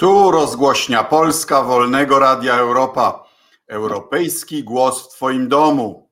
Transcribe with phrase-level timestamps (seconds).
[0.00, 3.24] Tu rozgłośnia Polska Wolnego Radia Europa.
[3.66, 6.10] Europejski głos w Twoim domu.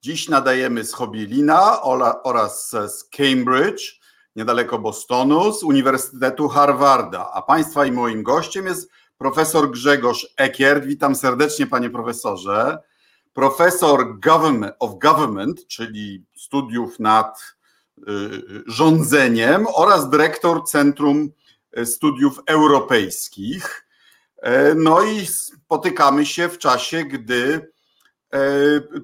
[0.00, 1.82] Dziś nadajemy z Hobielina
[2.22, 4.00] oraz z Cambridge,
[4.36, 7.30] niedaleko Bostonu, z Uniwersytetu Harvarda.
[7.32, 10.84] A Państwa i moim gościem jest profesor Grzegorz Ekiert.
[10.84, 12.78] Witam serdecznie, panie profesorze.
[13.32, 17.38] Profesor government, of Government, czyli studiów nad
[17.98, 18.02] y,
[18.66, 21.32] rządzeniem oraz dyrektor Centrum
[21.84, 23.86] Studiów Europejskich.
[24.42, 27.72] E, no i spotykamy się w czasie, gdy
[28.32, 28.40] e,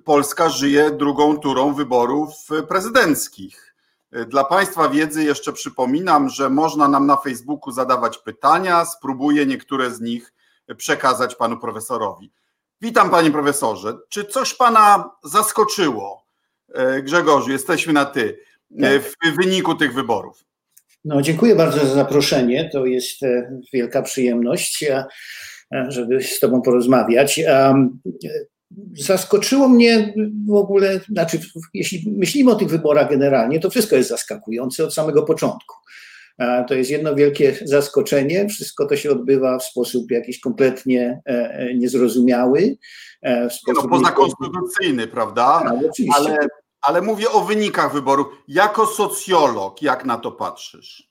[0.05, 2.31] Polska żyje drugą turą wyborów
[2.69, 3.75] prezydenckich.
[4.13, 8.85] E, dla Państwa wiedzy jeszcze przypominam, że można nam na Facebooku zadawać pytania.
[8.85, 10.33] Spróbuję niektóre z nich
[10.77, 12.33] przekazać panu profesorowi.
[12.81, 13.99] Witam panie profesorze.
[14.09, 16.25] Czy coś pana zaskoczyło?
[17.03, 18.41] Grzegorzu, jesteśmy na ty
[18.81, 19.03] tak.
[19.03, 20.48] w wyniku tych wyborów.
[21.05, 22.71] No, dziękuję bardzo za zaproszenie.
[22.73, 25.05] To jest e, wielka przyjemność, e,
[25.89, 27.41] żeby z Tobą porozmawiać.
[28.93, 30.15] Zaskoczyło mnie
[30.47, 31.39] w ogóle, znaczy,
[31.75, 35.75] jeśli myślimy o tych wyborach generalnie, to wszystko jest zaskakujące od samego początku.
[36.69, 38.49] To jest jedno wielkie zaskoczenie.
[38.49, 42.77] Wszystko to się odbywa w sposób jakiś kompletnie e, niezrozumiały.
[43.23, 45.61] W sposób no, pozakonstytucyjny, prawda?
[45.65, 46.21] Tak, oczywiście.
[46.21, 46.39] Ale
[46.83, 48.27] ale mówię o wynikach wyborów.
[48.49, 51.09] Jako socjolog, jak na to patrzysz?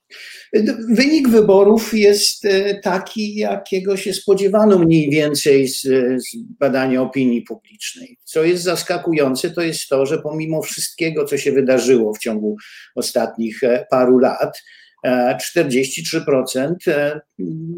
[0.90, 8.18] Wynik wyborów jest e, taki, jakiego się spodziewano mniej więcej z, z, badania opinii publicznej.
[8.24, 12.56] Co jest zaskakujące, to jest to, że pomimo wszystkiego, co się wydarzyło w ciągu
[12.96, 14.62] ostatnich e, paru lat,
[15.06, 17.20] 43% e,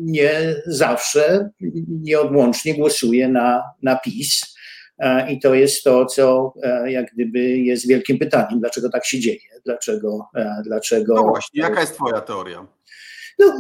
[0.02, 1.50] nie zawsze,
[1.88, 4.42] nieodłącznie głosuje na, na PiS.
[5.00, 9.20] E, I to jest to, co e, jak gdyby jest wielkim pytaniem, dlaczego tak się
[9.20, 10.30] dzieje, dlaczego.
[10.36, 12.68] E, dlaczego no właśnie, jaka jest Twoja teoria?
[13.40, 13.54] No,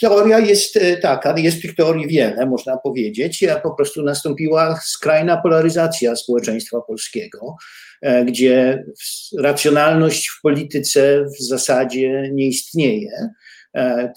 [0.00, 3.44] teoria jest taka, jest tych teorii wiele, można powiedzieć.
[3.62, 7.56] Po prostu nastąpiła skrajna polaryzacja społeczeństwa polskiego,
[8.26, 8.84] gdzie
[9.38, 13.30] racjonalność w polityce w zasadzie nie istnieje.
[13.76, 14.12] E,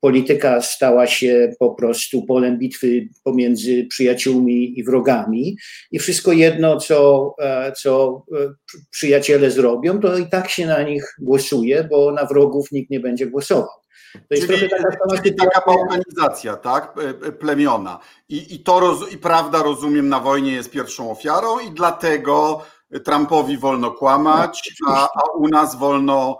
[0.00, 5.56] polityka stała się po prostu polem bitwy pomiędzy przyjaciółmi i wrogami
[5.90, 8.54] i wszystko jedno, co, e, co e,
[8.90, 13.26] przyjaciele zrobią, to i tak się na nich głosuje, bo na wrogów nikt nie będzie
[13.26, 13.68] głosował.
[14.14, 16.94] To jest czyli, taka, czyli taka organizacja, tak,
[17.40, 17.98] plemiona.
[18.28, 22.62] I, i to roz, i prawda, rozumiem, na wojnie jest pierwszą ofiarą i dlatego
[23.04, 26.38] Trumpowi wolno kłamać, a, a u nas wolno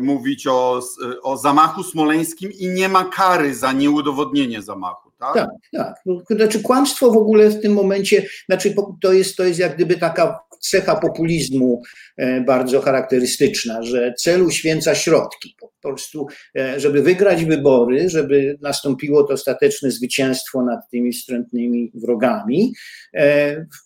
[0.00, 0.80] mówić o,
[1.22, 5.06] o zamachu smoleńskim i nie ma kary za nieudowodnienie zamachu.
[5.18, 5.48] Tak, tak.
[5.72, 5.94] tak.
[6.06, 9.96] No, znaczy kłamstwo w ogóle w tym momencie, znaczy to jest, to jest jak gdyby
[9.96, 11.82] taka cecha populizmu
[12.16, 15.56] e, bardzo charakterystyczna, że cel uświęca środki.
[15.60, 16.26] Po prostu,
[16.58, 22.72] e, żeby wygrać wybory, żeby nastąpiło to ostateczne zwycięstwo nad tymi wstrętnymi wrogami,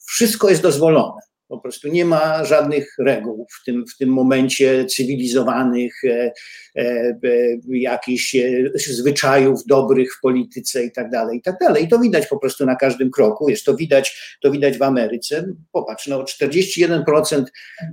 [0.07, 1.21] wszystko jest dozwolone.
[1.51, 6.33] Po prostu nie ma żadnych reguł w tym, w tym momencie cywilizowanych, e,
[6.77, 11.85] e, e jakichś e, zwyczajów dobrych w polityce i tak dalej, i tak dalej.
[11.85, 13.49] I to widać po prostu na każdym kroku.
[13.49, 15.47] Jest to widać, to widać w Ameryce.
[15.73, 17.45] Popatrz, no 41%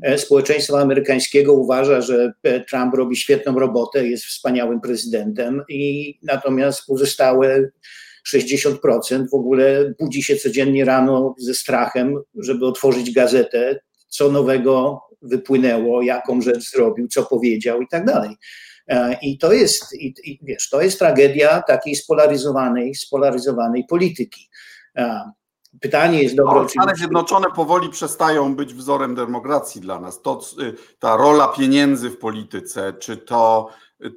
[0.01, 2.33] e, społeczeństwa amerykańskiego uważa, że
[2.69, 7.69] Trump robi świetną robotę, jest wspaniałym prezydentem i natomiast pozostałe
[8.35, 16.01] 60% w ogóle budzi się codziennie rano ze strachem, żeby otworzyć gazetę, co nowego wypłynęło,
[16.01, 18.35] jaką rzecz zrobił, co powiedział i tak dalej.
[18.87, 24.49] E, I to jest, i, i wiesz, to jest tragedia takiej spolaryzowanej, spolaryzowanej polityki.
[24.97, 25.31] E,
[25.81, 26.61] pytanie jest dobre.
[26.61, 30.21] No, Stany Zjednoczone powoli przestają być wzorem demokracji dla nas.
[30.21, 30.41] To,
[30.99, 33.69] ta rola pieniędzy w polityce, czy to,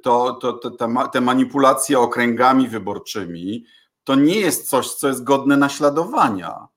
[0.03, 3.65] to, to, to te, te manipulacje okręgami wyborczymi,
[4.03, 6.67] to nie jest coś, co jest godne naśladowania.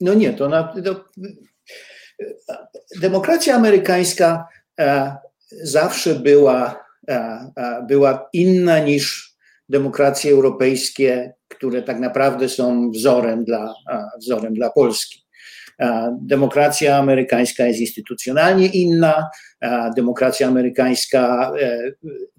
[0.00, 1.04] No nie, to, na, to
[3.00, 4.48] demokracja amerykańska
[4.80, 5.16] e,
[5.62, 7.14] zawsze była, e,
[7.56, 9.34] e, była inna niż
[9.68, 13.74] demokracje europejskie, które tak naprawdę są wzorem dla,
[14.20, 15.24] wzorem dla Polski.
[16.20, 19.28] Demokracja amerykańska jest instytucjonalnie inna.
[19.96, 21.52] Demokracja amerykańska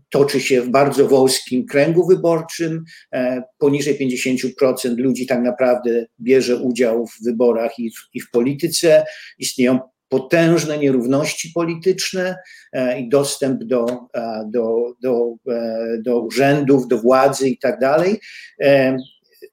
[0.10, 2.84] toczy się w bardzo wąskim kręgu wyborczym.
[3.14, 9.06] E, poniżej 50% ludzi tak naprawdę bierze udział w wyborach i w, i w polityce.
[9.40, 9.80] Istnieją
[10.10, 12.36] potężne nierówności polityczne
[12.74, 15.34] e, i dostęp do, e, do, do,
[16.00, 18.20] do urzędów, do władzy i tak dalej.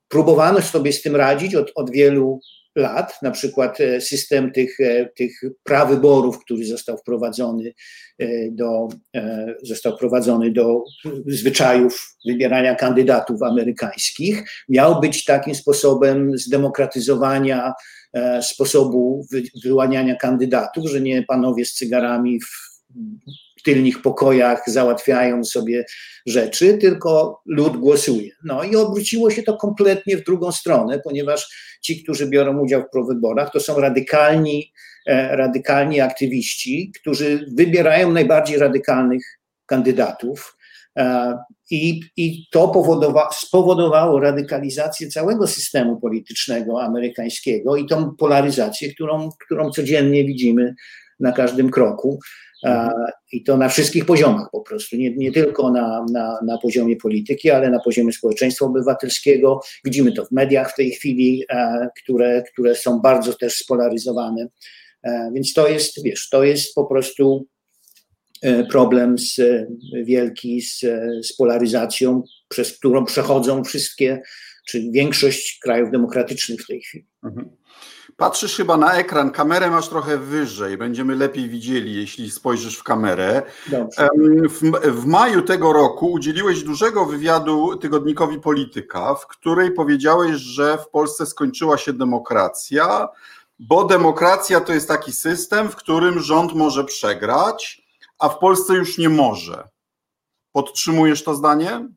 [0.09, 2.41] Próbowano sobie z tym radzić od, od wielu
[2.77, 4.79] lat, na przykład system tych,
[5.17, 7.73] tych prawyborów, który został wprowadzony
[8.51, 8.89] do,
[9.63, 10.85] został wprowadzony do
[11.27, 17.73] zwyczajów wybierania kandydatów amerykańskich, miał być takim sposobem zdemokratyzowania
[18.43, 19.27] sposobu
[19.65, 22.73] wyłaniania kandydatów, że nie panowie z cygarami w
[23.63, 25.85] tylnych pokojach załatwiają sobie
[26.27, 28.31] rzeczy, tylko lud głosuje.
[28.45, 31.49] No i obróciło się to kompletnie w drugą stronę, ponieważ
[31.83, 34.73] ci, którzy biorą udział w prowyborach, to są radykalni,
[35.07, 39.23] e, radykalni aktywiści, którzy wybierają najbardziej radykalnych
[39.67, 40.57] kandydatów.
[40.99, 41.39] E,
[41.71, 49.71] I, i to powodowa, spowodowało radykalizację całego systemu politycznego amerykańskiego i tą polaryzację, którą, którą
[49.71, 50.75] codziennie widzimy
[51.23, 52.19] na każdym kroku.
[53.33, 57.51] I to na wszystkich poziomach po prostu, nie, nie tylko na, na, na poziomie polityki,
[57.51, 59.61] ale na poziomie społeczeństwa obywatelskiego.
[59.85, 61.45] Widzimy to w mediach w tej chwili,
[62.03, 64.47] które, które są bardzo też spolaryzowane.
[65.35, 67.47] Więc to jest, wiesz, to jest po prostu
[68.43, 69.41] e, problem z,
[70.05, 70.81] wielki z,
[71.27, 74.23] z polaryzacją, przez którą przechodzą wszystkie,
[74.69, 77.07] czy większość krajów demokratycznych w tej chwili.
[77.25, 77.51] Mhm.
[78.17, 83.43] Patrzysz chyba na ekran, kamerę masz trochę wyżej, będziemy lepiej widzieli, jeśli spojrzysz w kamerę.
[84.51, 84.61] W,
[84.93, 91.27] w, maju tego roku udzieliłeś dużego wywiadu tygodnikowi Polityka, w której powiedziałeś, że w Polsce
[91.27, 93.09] skończyła się demokracja,
[93.59, 97.83] bo demokracja to jest taki system, w którym rząd może przegrać,
[98.19, 99.69] a w Polsce już nie może.
[100.53, 101.89] Podtrzymujesz to zdanie?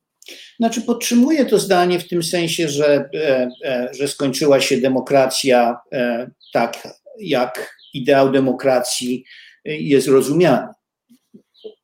[0.60, 6.30] Znaczy, podtrzymuję to zdanie w tym sensie, że, e, e, że skończyła się demokracja e,
[6.54, 6.88] tak,
[7.20, 9.26] jak ideał demokracji
[9.66, 10.68] jest rozumiany.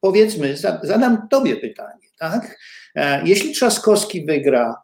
[0.02, 2.58] Powiedzmy, zadam Tobie pytanie, tak?
[3.26, 4.76] Jeśli Trzaskowski wygra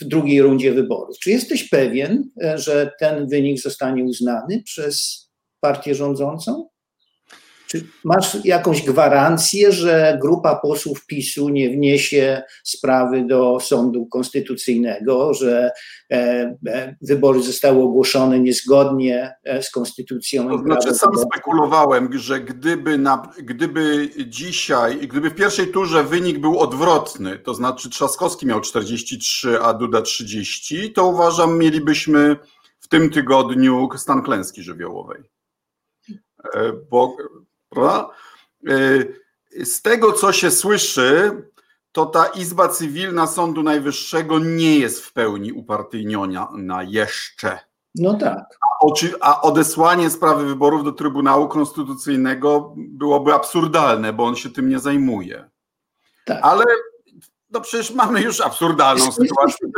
[0.00, 5.26] w drugiej rundzie wyborów, czy jesteś pewien, że ten wynik zostanie uznany przez
[5.60, 6.68] partię rządzącą?
[7.66, 15.70] Czy masz jakąś gwarancję, że grupa posłów PiSu nie wniesie sprawy do sądu konstytucyjnego, że
[16.10, 16.16] e,
[16.66, 20.48] e, wybory zostały ogłoszone niezgodnie e, z konstytucją?
[20.48, 26.58] To znaczy, sam spekulowałem, że gdyby, na, gdyby dzisiaj, gdyby w pierwszej turze wynik był
[26.58, 32.36] odwrotny, to znaczy Trzaskowski miał 43, a Duda 30, to uważam, mielibyśmy
[32.80, 35.22] w tym tygodniu stan klęski żywiołowej.
[36.90, 37.16] Bo
[37.68, 38.08] Prawda?
[38.68, 39.20] Y,
[39.64, 41.42] z tego, co się słyszy,
[41.92, 47.58] to ta Izba Cywilna Sądu Najwyższego nie jest w pełni upartyjniona na jeszcze.
[47.94, 48.44] No tak.
[49.20, 55.50] A, odesłanie sprawy wyborów do Trybunału Konstytucyjnego byłoby absurdalne, bo on się tym nie zajmuje.
[56.24, 56.38] Tak.
[56.42, 56.64] Ale
[57.50, 59.68] no przecież mamy już absurdalną sytuację,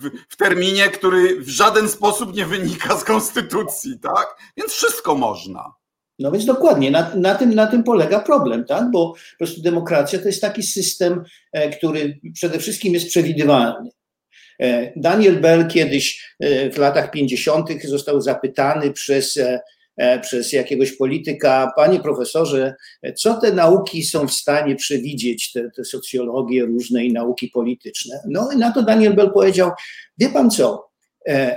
[0.00, 4.36] w, w terminie, który w żaden sposób nie wynika z konstytucji, tak?
[4.56, 5.72] Więc wszystko można.
[6.18, 8.90] No więc dokładnie, na, na, tym, na tym polega problem, tak?
[8.90, 13.90] bo po prostu demokracja to jest taki system, e, który przede wszystkim jest przewidywalny.
[14.60, 17.68] E, Daniel Bell kiedyś e, w latach 50.
[17.84, 19.38] został zapytany przez,
[20.22, 22.74] przez jakiegoś polityka, panie profesorze,
[23.16, 28.20] co te nauki są w stanie przewidzieć, te, te socjologie różne i nauki polityczne?
[28.28, 29.70] No i na to Daniel Bell powiedział,
[30.18, 30.90] wie pan co,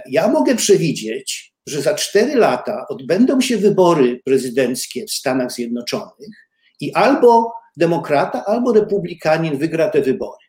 [0.10, 6.48] ja mogę przewidzieć, że za cztery lata odbędą się wybory prezydenckie w Stanach Zjednoczonych
[6.80, 10.45] i albo demokrata, albo republikanin wygra te wybory.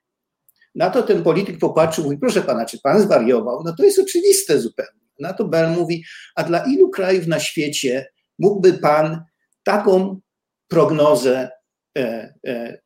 [0.75, 3.62] Na to ten polityk popatrzył mówi, proszę pana, czy pan zwariował?
[3.65, 5.00] No to jest oczywiste zupełnie.
[5.19, 8.06] Na to Bell mówi, a dla ilu krajów na świecie
[8.39, 9.24] mógłby pan
[9.62, 10.20] taką
[10.69, 11.50] prognozę
[11.98, 12.81] e, e,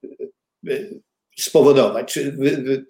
[0.68, 0.76] e,
[1.38, 2.84] spowodować, czy wy, wy,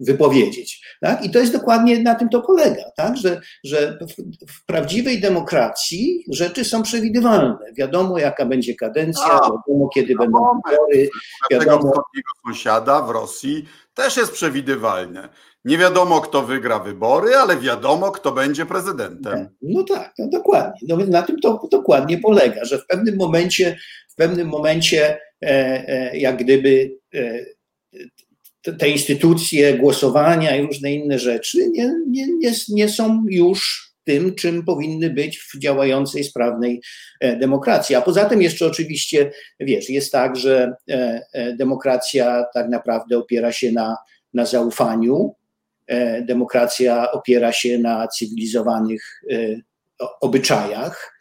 [0.00, 0.96] wypowiedzieć.
[1.00, 1.24] Tak?
[1.24, 3.16] I to jest dokładnie na tym to polega, tak?
[3.16, 7.58] że, że w, w prawdziwej demokracji rzeczy są przewidywalne.
[7.76, 11.08] Wiadomo, jaka będzie kadencja, A, wiadomo, kiedy no będą wybory.
[11.50, 13.64] Wiadomo, wschodniego sąsiada w Rosji
[13.94, 15.28] też jest przewidywalne.
[15.64, 19.48] Nie wiadomo, kto wygra wybory, ale wiadomo, kto będzie prezydentem.
[19.62, 20.80] No tak, no dokładnie.
[20.88, 23.76] No więc na tym to dokładnie polega, że w pewnym momencie,
[24.08, 25.48] w pewnym momencie, e,
[25.88, 27.44] e, jak gdyby e,
[28.78, 34.64] te instytucje głosowania i różne inne rzeczy nie, nie, nie, nie są już tym, czym
[34.64, 36.80] powinny być w działającej, sprawnej
[37.20, 37.96] e, demokracji.
[37.96, 39.30] A poza tym jeszcze oczywiście,
[39.60, 43.96] wiesz, jest tak, że e, e, demokracja tak naprawdę opiera się na,
[44.34, 45.34] na zaufaniu,
[46.22, 49.22] demokracja opiera się na cywilizowanych
[50.20, 51.14] obyczajach.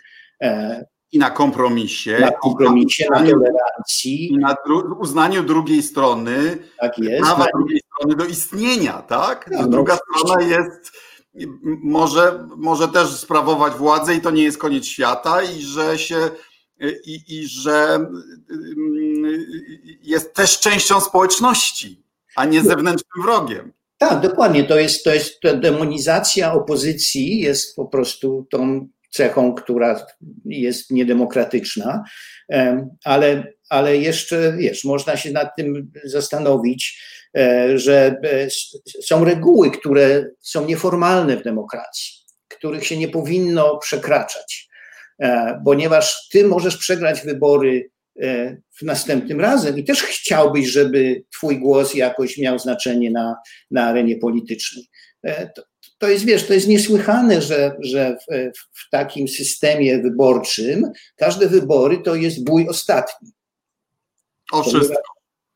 [1.12, 2.18] I na kompromisie.
[2.20, 4.34] Na kompromisie, na, na tolerancji.
[4.34, 4.56] I na
[5.00, 6.58] uznaniu drugiej strony.
[6.80, 7.24] Tak jest.
[7.24, 9.50] Prawa drugiej strony do istnienia, tak?
[9.58, 10.92] tak Druga strona jest
[11.84, 16.30] może, może też sprawować władzę i to nie jest koniec świata i że się
[17.06, 18.08] i, i że
[20.02, 22.04] jest też częścią społeczności,
[22.36, 23.74] a nie zewnętrznym wrogiem.
[23.98, 24.64] Tak, dokładnie.
[24.64, 28.88] To jest, to jest to demonizacja opozycji, jest po prostu tą
[29.18, 30.06] cechą, która
[30.46, 32.04] jest niedemokratyczna,
[33.04, 37.02] ale, ale jeszcze wiesz, można się nad tym zastanowić,
[37.38, 38.48] e, że e,
[39.04, 42.14] są reguły, które są nieformalne w demokracji,
[42.48, 44.70] których się nie powinno przekraczać,
[45.20, 47.90] e, ponieważ ty możesz przegrać wybory
[48.80, 53.36] w następnym razem i też chciałbyś, żeby twój głos jakoś miał znaczenie na,
[53.72, 54.88] na arenie politycznej.
[55.56, 55.64] To,
[55.98, 61.98] to jest, wiesz, to jest niesłychane, że, że w, w, takim systemie wyborczym każde wybory
[61.98, 63.32] to jest bój ostatni.
[64.52, 64.98] O wszystko.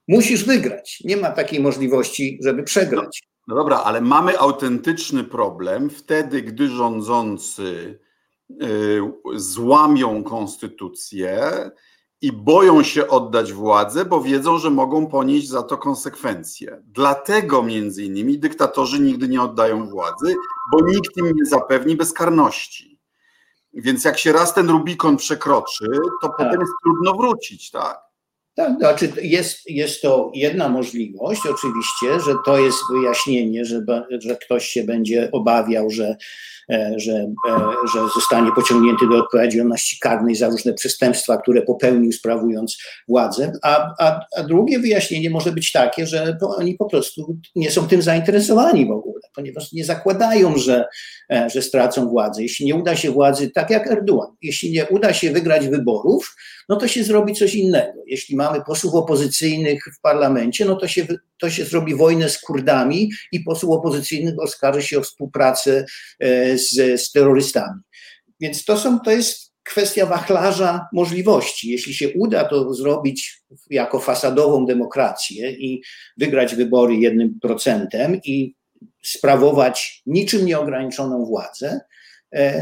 [0.07, 1.01] Musisz wygrać.
[1.05, 3.21] Nie ma takiej możliwości, żeby przegrać.
[3.47, 7.99] No, no dobra, ale mamy autentyczny problem wtedy, gdy rządzący
[8.63, 9.01] y,
[9.35, 11.51] złamią konstytucję,
[12.21, 16.81] i boją się oddać władzę, bo wiedzą, że mogą ponieść za to konsekwencje.
[16.85, 20.35] Dlatego między innymi dyktatorzy nigdy nie oddają władzy,
[20.71, 22.99] bo nikt im nie zapewni bezkarności.
[23.73, 25.85] Więc jak się raz ten Rubikon przekroczy,
[26.21, 26.37] to tak.
[26.37, 28.11] potem jest trudno wrócić, tak?
[28.55, 33.85] Tak, znaczy jest, jest to jedna możliwość, oczywiście, że to jest wyjaśnienie, że,
[34.19, 36.15] że ktoś się będzie obawiał, że
[36.97, 37.13] że,
[37.49, 37.59] e,
[37.93, 42.77] że zostanie pociągnięty do odpowiedzialności karnej za różne przestępstwa, które popełnił sprawując
[43.07, 43.51] władzę.
[43.63, 48.01] A, a, a drugie wyjaśnienie może być takie, że oni po prostu nie są tym
[48.01, 50.85] zainteresowani w ogóle, ponieważ nie zakładają, że,
[51.31, 52.43] e, że stracą władzę.
[52.43, 56.35] Jeśli nie uda się władzy, tak jak Erdogan, jeśli nie uda się wygrać wyborów,
[56.69, 58.03] no to się zrobi coś innego.
[58.07, 61.07] Jeśli mamy posłów opozycyjnych w parlamencie, no to się,
[61.39, 65.85] to się zrobi wojnę z Kurdami i posłów opozycyjnych oskarży się o współpracę
[66.19, 67.81] e, z, z terrorystami.
[68.39, 71.71] Więc to, są, to jest kwestia wachlarza możliwości.
[71.71, 75.81] Jeśli się uda to zrobić jako fasadową demokrację i
[76.17, 78.55] wygrać wybory jednym procentem i
[79.03, 81.79] sprawować niczym nieograniczoną władzę,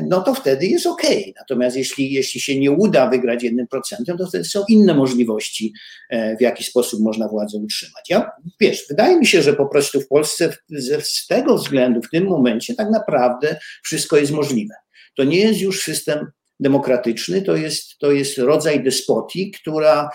[0.07, 1.01] no to wtedy jest ok.
[1.35, 5.73] Natomiast jeśli, jeśli się nie uda wygrać jednym procentem, to wtedy są inne możliwości,
[6.09, 8.09] e, w jaki sposób można władzę utrzymać.
[8.09, 10.53] Ja, wiesz, wydaje mi się, że po prostu w Polsce
[11.01, 14.73] z tego względu w tym momencie tak naprawdę wszystko jest możliwe.
[15.15, 20.09] To nie jest już system demokratyczny, to jest, to jest rodzaj despotii, która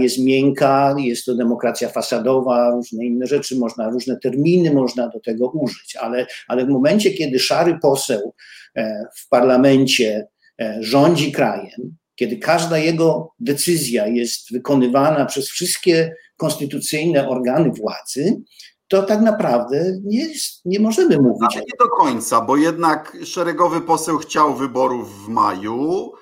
[0.00, 5.50] jest miękka, jest to demokracja fasadowa, różne inne rzeczy, można, różne terminy można do tego
[5.50, 8.34] użyć, ale, ale w momencie, kiedy szary poseł
[8.76, 10.26] e, w parlamencie
[10.60, 18.36] e, rządzi krajem, kiedy każda jego decyzja jest wykonywana przez wszystkie konstytucyjne organy władzy,
[18.94, 20.28] to tak naprawdę nie,
[20.64, 21.56] nie możemy mówić.
[21.56, 26.12] Ale nie do końca, bo jednak szeregowy poseł chciał wyborów w maju,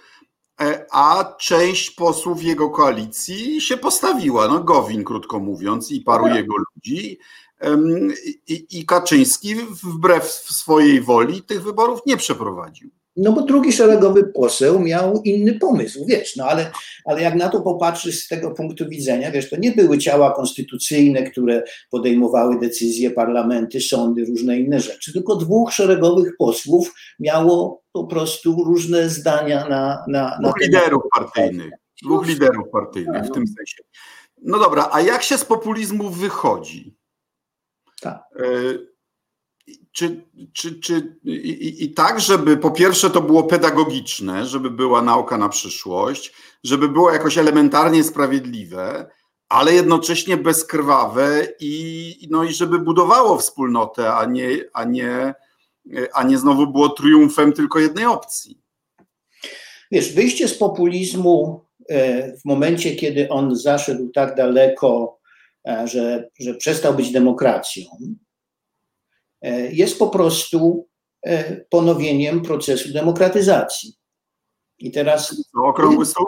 [0.61, 4.49] e, a część posłów jego koalicji się postawiła.
[4.49, 6.37] No Gowin, krótko mówiąc, i paru tak.
[6.37, 7.19] jego ludzi.
[8.47, 12.91] I, I Kaczyński wbrew swojej woli tych wyborów nie przeprowadził.
[13.17, 16.71] No bo drugi szeregowy poseł miał inny pomysł, wiesz, no ale,
[17.05, 21.23] ale jak na to popatrzysz z tego punktu widzenia, wiesz, to nie były ciała konstytucyjne,
[21.23, 28.65] które podejmowały decyzje, parlamenty, sądy, różne inne rzeczy, tylko dwóch szeregowych posłów miało po prostu
[28.65, 30.05] różne zdania na...
[30.09, 31.73] na, na dwóch liderów partyjnych,
[32.05, 33.83] dwóch liderów partyjnych w tym sensie.
[34.43, 36.97] No dobra, a jak się z populizmu wychodzi?
[38.01, 38.23] Tak.
[38.37, 38.45] E,
[39.93, 45.39] czy, czy, czy i, i, tak, żeby po pierwsze to było pedagogiczne, żeby była nauka
[45.39, 46.33] na przyszłość,
[46.65, 49.11] żeby było jakoś elementarnie sprawiedliwe,
[49.49, 55.35] ale jednocześnie bezkrwawe i, no i żeby budowało wspólnotę, a nie, a nie,
[56.15, 58.63] a nie znowu było triumfem tylko jednej opcji.
[59.91, 65.19] Wiesz, wyjście z populizmu e, w momencie, kiedy on zaszedł tak daleko,
[65.69, 67.85] e, że, że przestał być demokracją,
[69.73, 70.89] jest po prostu
[71.23, 73.95] e, ponowieniem procesu demokratyzacji.
[74.79, 75.37] I teraz.
[75.65, 76.27] Okrągły stół?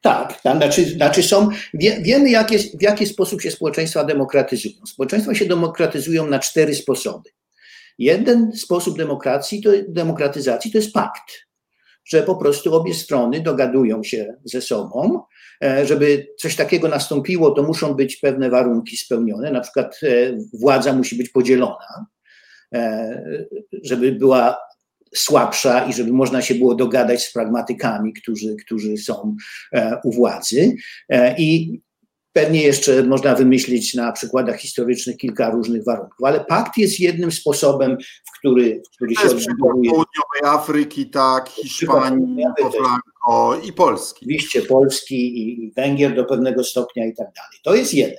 [0.00, 4.86] Tak, tam, znaczy, znaczy są, wie, wiemy jak jest, w jaki sposób się społeczeństwa demokratyzują.
[4.86, 7.30] Społeczeństwa się demokratyzują na cztery sposoby.
[7.98, 11.46] Jeden sposób demokracji to, demokratyzacji to jest pakt,
[12.04, 17.62] że po prostu obie strony dogadują się ze sobą E, żeby coś takiego nastąpiło, to
[17.62, 20.06] muszą być pewne warunki spełnione, na przykład e,
[20.60, 22.06] władza musi być podzielona,
[22.74, 23.46] e,
[23.82, 24.56] żeby była
[25.14, 29.36] słabsza i żeby można się było dogadać z pragmatykami, którzy, którzy są
[30.04, 30.76] u władzy.
[31.38, 31.80] I
[32.36, 37.96] Pewnie jeszcze można wymyślić na przykładach historycznych kilka różnych warunków, ale pakt jest jednym sposobem,
[38.26, 39.90] w który, w który się odbudowuje.
[39.90, 42.44] Południowej Afryki, tak, Hiszpanii,
[43.24, 44.18] Franco i Polski.
[44.18, 47.58] Oczywiście Polski i Węgier do pewnego stopnia i tak dalej.
[47.62, 48.18] To jest jeden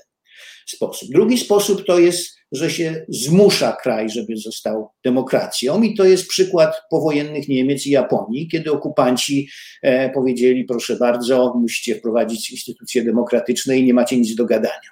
[0.66, 1.10] sposób.
[1.10, 6.76] Drugi sposób to jest, że się zmusza kraj, żeby został demokracją i to jest przykład
[6.90, 9.50] powojennych Niemiec i Japonii, kiedy okupanci
[9.82, 14.90] e, powiedzieli, proszę bardzo, musicie wprowadzić instytucje demokratyczne i nie macie nic do gadania.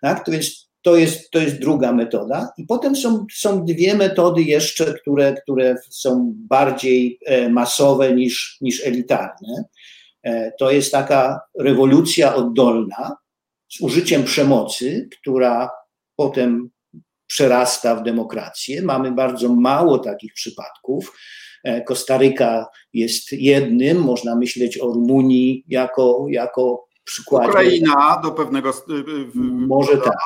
[0.00, 0.26] Tak?
[0.26, 2.52] To jest to jest, to jest druga metoda.
[2.58, 8.86] I potem są, są dwie metody jeszcze, które, które są bardziej e, masowe niż, niż
[8.86, 9.64] elitarne.
[10.22, 13.16] E, to jest taka rewolucja oddolna,
[13.68, 15.70] z użyciem przemocy, która
[16.16, 16.70] potem
[17.26, 18.82] przerasta w demokrację.
[18.82, 21.18] Mamy bardzo mało takich przypadków.
[21.64, 27.48] E, Kostaryka jest jednym, można myśleć o Rumunii jako, jako przykładzie.
[27.48, 28.72] Ukraina do pewnego.
[29.66, 30.16] Może tak.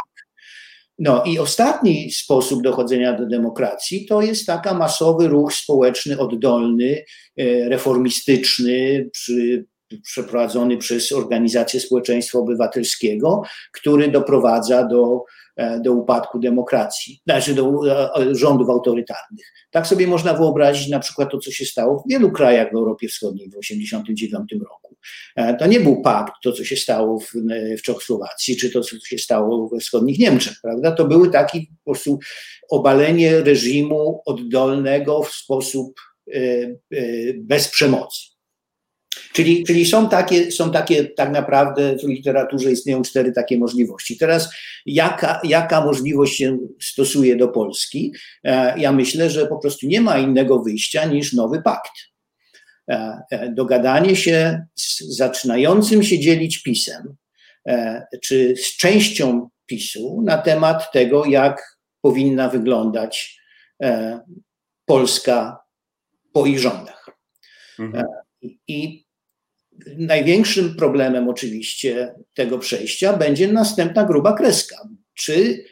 [0.99, 7.05] No i ostatni sposób dochodzenia do demokracji to jest taka masowy ruch społeczny, oddolny,
[7.37, 9.65] e, reformistyczny, przy
[10.03, 15.25] przeprowadzony przez Organizację Społeczeństwa Obywatelskiego, który doprowadza do,
[15.81, 19.53] do upadku demokracji, znaczy do e, rządów autorytarnych.
[19.71, 23.09] Tak sobie można wyobrazić na przykład to, co się stało w wielu krajach w Europie
[23.09, 24.97] Wschodniej w 1989 roku.
[25.37, 27.33] E, to nie był pakt, to co się stało w,
[27.79, 30.93] w Czechosłowacji, czy to, co się stało we wschodnich Niemczech, prawda?
[30.93, 32.19] To były takie po prostu
[32.71, 36.01] obalenie reżimu oddolnego w sposób
[37.37, 38.38] bez przemocy.
[39.39, 44.17] Czyli, czyli są, takie, są takie, tak naprawdę w literaturze istnieją cztery takie możliwości.
[44.17, 44.51] Teraz
[44.87, 48.13] jaka, jaka możliwość się stosuje do Polski?
[48.45, 51.93] E, ja myślę, że po prostu nie ma innego wyjścia niż nowy pakt.
[52.91, 57.17] E, e, dogadanie się z zaczynającym się dzielić pisem,
[58.23, 63.41] czy z częścią PiSu na temat tego, jak powinna wyglądać
[64.87, 65.61] Polska
[66.33, 67.11] po ich rządach.
[67.79, 68.05] Mhm.
[68.69, 69.08] I
[69.99, 74.89] największym problemem oczywiście tego przejścia będzie następna gruba kreska.
[75.15, 75.65] Czy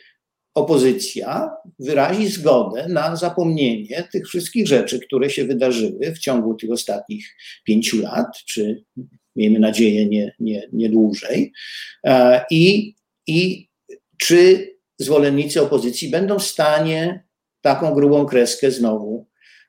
[0.55, 7.37] opozycja wyrazi zgodę na zapomnienie tych wszystkich rzeczy, które się wydarzyły w ciągu tych ostatnich
[7.65, 8.85] pięciu lat, czy
[9.37, 11.52] miejmy nadzieję nie, nie, nie dłużej,
[12.04, 12.95] e, i,
[13.26, 13.69] i
[14.19, 17.25] czy zwolennicy opozycji będą w stanie
[17.61, 19.26] taką grubą kreskę znowu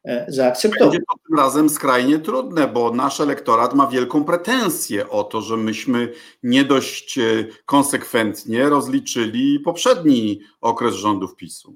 [0.07, 0.89] E, zaakceptował.
[0.89, 5.57] Będzie to tym razem skrajnie trudne, bo nasz elektorat ma wielką pretensję o to, że
[5.57, 6.09] myśmy
[6.43, 7.23] nie dość e,
[7.65, 11.75] konsekwentnie rozliczyli poprzedni okres rządów PiSu.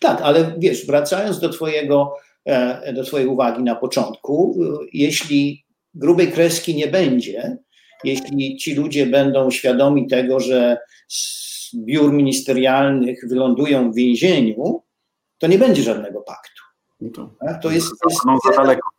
[0.00, 4.60] Tak, ale wiesz, wracając do twojego, e, do twojej uwagi na początku,
[4.92, 7.56] jeśli grubej kreski nie będzie,
[8.04, 14.82] jeśli ci ludzie będą świadomi tego, że z biur ministerialnych wylądują w więzieniu,
[15.38, 16.51] to nie będzie żadnego paktu.
[17.10, 17.30] To,
[17.62, 18.90] to jest, to jest no, za daleko.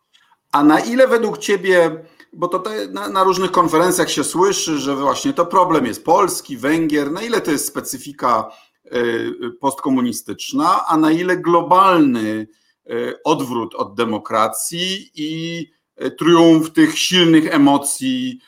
[0.52, 5.32] A na ile według Ciebie, bo to na, na, różnych konferencjach się słyszy, że właśnie
[5.32, 8.50] to problem jest Polski, Węgier, na ile to jest specyfika
[8.86, 12.46] y, postkomunistyczna, a na ile globalny
[12.90, 15.66] y, odwrót od demokracji i
[16.02, 18.40] y, triumf tych silnych emocji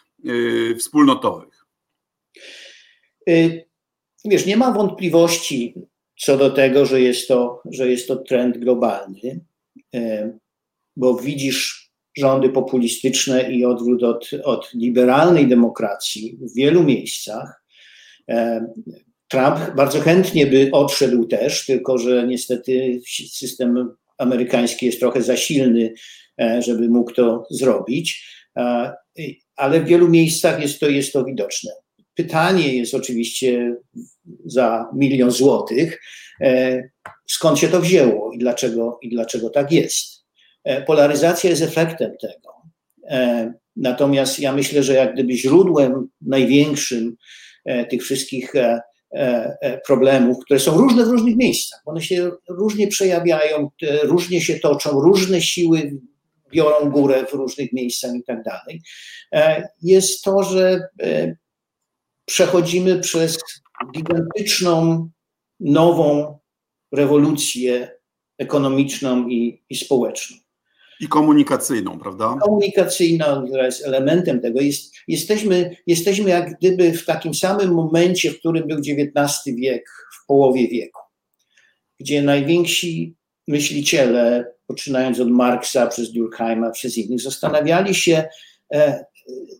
[0.78, 1.66] wspólnotowych?
[4.24, 5.74] Wiesz, nie ma wątpliwości
[6.18, 9.40] co do tego, że jest to, że jest to trend globalny,
[9.94, 10.32] e,
[10.96, 17.64] bo widzisz rządy populistyczne i odwrót od, od liberalnej demokracji w wielu miejscach.
[18.28, 18.66] E,
[19.28, 23.00] Trump bardzo chętnie by odszedł też, tylko że niestety
[23.32, 25.94] system amerykański jest trochę za silny,
[26.40, 28.36] e, żeby mógł to zrobić,
[29.56, 31.70] ale w wielu miejscach jest to, jest to widoczne.
[32.16, 33.76] Pytanie jest oczywiście
[34.44, 36.00] za milion złotych,
[36.40, 36.82] e,
[37.26, 40.24] skąd się to wzięło i dlaczego, i dlaczego tak jest.
[40.64, 42.54] E, polaryzacja jest efektem tego.
[43.08, 47.16] E, natomiast ja myślę, że jak gdyby źródłem największym
[47.90, 48.52] tych wszystkich
[49.86, 53.70] problemów, które są różne w różnych miejscach, one się różnie przejawiają,
[54.02, 56.00] różnie się toczą, różne siły
[56.52, 58.82] biorą górę w różnych miejscach i tak dalej,
[59.82, 60.88] jest to, że
[62.26, 63.38] przechodzimy przez
[63.94, 65.08] gigantyczną,
[65.60, 66.38] nową
[66.92, 67.90] rewolucję
[68.38, 70.36] ekonomiczną i, i społeczną.
[71.00, 72.36] I komunikacyjną, prawda?
[72.42, 74.60] Komunikacyjna, która jest elementem tego.
[74.60, 79.90] Jest, jesteśmy, jesteśmy jak gdyby w takim samym momencie, w którym był XIX wiek,
[80.22, 81.00] w połowie wieku,
[82.00, 83.16] gdzie najwięksi
[83.48, 88.28] myśliciele, poczynając od Marksa przez Durkheima, przez innych, zastanawiali się,
[88.74, 89.04] e,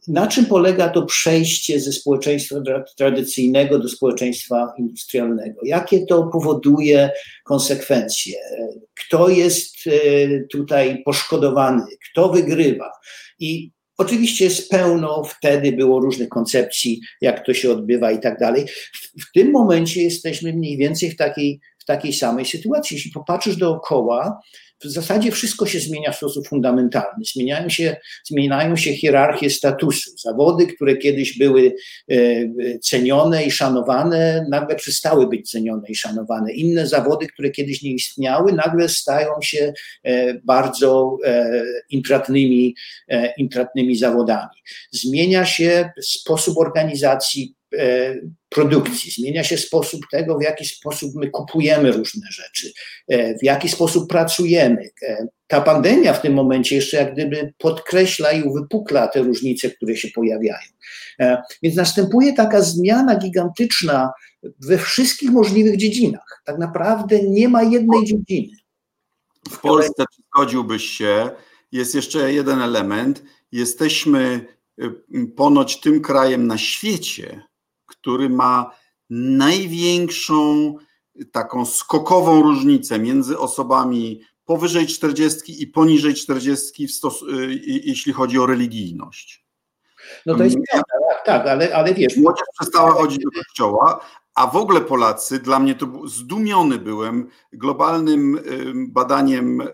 [0.09, 2.57] na czym polega to przejście ze społeczeństwa
[2.97, 5.61] tradycyjnego do społeczeństwa industrialnego?
[5.65, 7.11] Jakie to powoduje
[7.45, 8.35] konsekwencje?
[8.95, 9.91] Kto jest e,
[10.53, 11.83] tutaj poszkodowany?
[12.11, 12.93] Kto wygrywa?
[13.39, 18.65] I Oczywiście jest pełno, wtedy było różnych koncepcji, jak to się odbywa i tak dalej.
[19.21, 22.97] W, tym momencie jesteśmy mniej więcej w takiej, takiej samej sytuacji.
[22.97, 24.41] Jeśli popatrzysz dookoła,
[24.85, 27.25] w zasadzie wszystko się zmienia w sposób fundamentalny.
[27.33, 30.11] Zmieniają się, zmieniają się hierarchie statusu.
[30.19, 31.75] Zawody, które kiedyś były
[32.11, 32.17] e,
[32.79, 36.53] cenione i szanowane, nagle przestały być cenione i szanowane.
[36.53, 39.73] Inne zawody, które kiedyś nie istniały, nagle stają się
[40.05, 42.75] e, bardzo e, intratnymi,
[43.39, 44.57] intratnymi zawodami.
[44.93, 47.55] Zmienia się sposób organizacji
[48.49, 52.73] produkcji, zmienia się sposób tego, w jaki sposób my kupujemy różne rzeczy,
[53.09, 54.91] e, w jaki sposób pracujemy.
[55.03, 59.97] E, ta pandemia w tym momencie jeszcze jak gdyby podkreśla i uwypukla te różnice, które
[59.97, 60.69] się pojawiają.
[61.63, 64.13] Więc następuje taka zmiana gigantyczna
[64.61, 66.43] we wszystkich możliwych dziedzinach.
[66.45, 68.57] Tak naprawdę nie ma jednej dziedziny.
[69.51, 71.31] W Polsce, zgodziłbyś się,
[71.73, 73.23] jest jeszcze jeden element.
[73.53, 74.47] Jesteśmy
[74.83, 74.93] y,
[75.37, 77.43] ponoć tym krajem na świecie,
[78.07, 78.71] który ma
[79.11, 80.75] największą
[81.33, 86.89] taką skokową różnicę między osobami powyżej 40 i poniżej 40, y,
[87.65, 89.47] jeśli chodzi o religijność.
[90.27, 92.17] No to jest prawda, tak, tak, ale, ale wiesz.
[92.17, 94.01] Młodzież przestała chodzić do kościoła,
[94.35, 98.41] a w ogóle Polacy, dla mnie to zdumiony byłem globalnym
[98.89, 99.67] badaniem e,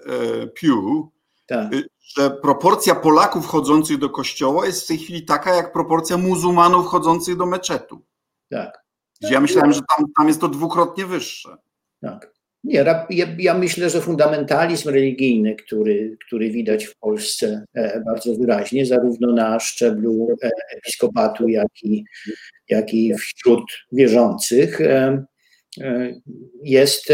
[0.47, 1.09] Pew,
[1.47, 1.73] tak.
[1.73, 6.87] Y, że proporcja Polaków chodzących do kościoła jest w tej chwili taka, jak proporcja muzułmanów
[6.87, 8.03] chodzących do meczetu.
[8.53, 8.83] Tak.
[9.21, 11.57] Ja myślałem, że tam, tam jest to dwukrotnie wyższe.
[12.01, 12.33] Tak.
[12.65, 12.75] Nie,
[13.11, 19.33] ja, ja, myślę, że fundamentalizm religijny, który, który widać w Polsce e, bardzo wyraźnie, zarówno
[19.33, 22.05] na szczeblu e, episkopatu, jak i,
[22.69, 23.62] jak i wśród
[23.93, 25.25] wierzących, e,
[26.62, 27.12] jest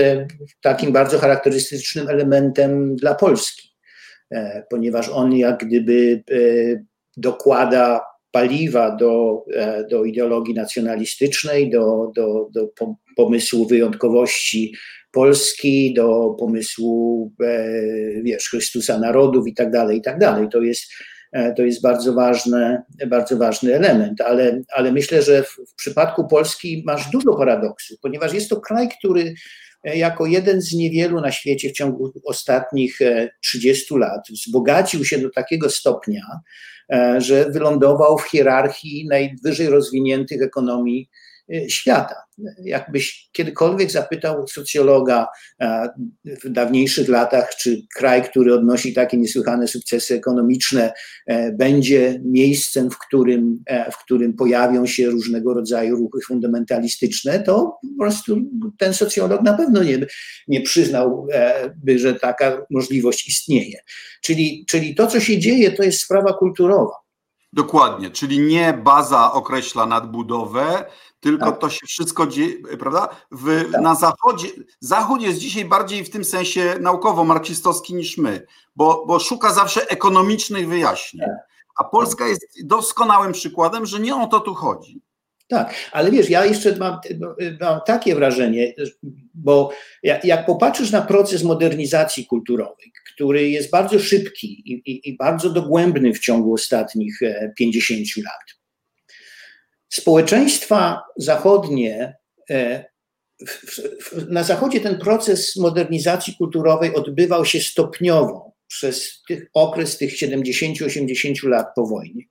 [0.61, 3.69] takim bardzo charakterystycznym elementem dla Polski,
[4.71, 6.23] ponieważ on jak gdyby
[7.17, 12.69] dokłada paliwa do, e, do ideologii nacjonalistycznej, do, do, do
[13.17, 14.75] pomysłu wyjątkowości
[15.13, 17.73] Polski, do pomysłu e,
[18.23, 20.49] wiesz, Chrystusa narodów i tak dalej, i tak dalej.
[20.53, 20.83] To jest,
[21.33, 26.29] e, to jest bardzo, ważne, bardzo ważny element, ale, ale myślę, że w, w przypadku
[26.29, 29.35] Polski masz dużo paradoksów, ponieważ jest to kraj, który
[29.85, 32.99] jako jeden z niewielu na świecie w ciągu ostatnich
[33.43, 36.23] 30 lat wzbogacił się do takiego stopnia,
[36.93, 41.28] E, że wylądował w hierarchii najwyżej rozwiniętych ekonomii e,
[41.69, 42.15] świata.
[42.63, 45.27] Jakbyś kiedykolwiek zapytał socjologa
[45.61, 45.89] e,
[46.45, 50.93] w dawniejszych latach, czy kraj, który odnosi takie niesłychane sukcesy ekonomiczne,
[51.53, 58.37] będzie miejscem, w którym, w którym pojawią się różnego rodzaju ruchy fundamentalistyczne, to po prostu
[58.79, 59.99] ten socjolog na pewno nie,
[60.49, 63.79] nie przyznałby, że taka możliwość istnieje.
[64.23, 67.08] Czyli, czyli to, co się dzieje, to jest sprawa kulturowa.
[67.53, 71.59] Dokładnie, czyli nie baza określa nadbudowę, tylko tak.
[71.59, 73.09] to się wszystko dzieje, prawda?
[73.31, 73.83] W, tak.
[73.83, 74.49] Na zachodzie,
[74.81, 80.69] Zachód jest dzisiaj bardziej w tym sensie naukowo-marksistowski niż my, bo, bo szuka zawsze ekonomicznych
[80.69, 81.27] wyjaśnień.
[81.27, 81.49] Tak.
[81.77, 85.03] A Polska jest doskonałym przykładem, że nie o to tu chodzi.
[85.49, 86.99] Tak, ale wiesz, ja jeszcze mam,
[87.61, 88.75] mam takie wrażenie,
[89.35, 89.71] bo
[90.03, 95.51] jak, jak, popatrzysz na proces modernizacji kulturowej, który jest bardzo szybki i, i, i bardzo
[95.51, 97.21] dogłębny w ciągu ostatnich
[97.57, 98.59] 50 e, lat,
[99.89, 102.17] społeczeństwa zachodnie,
[102.51, 102.85] e,
[104.29, 111.67] na Zachodzie ten proces modernizacji kulturowej odbywał się stopniowo przez tych, okres tych 70-80 lat
[111.75, 112.23] po wojnie.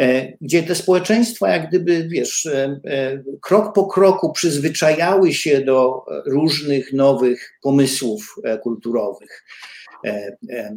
[0.00, 6.04] E, gdzie te społeczeństwa, jak gdyby, wiesz, e, e, krok po kroku przyzwyczajały się do
[6.26, 9.44] różnych nowych pomysłów kulturowych.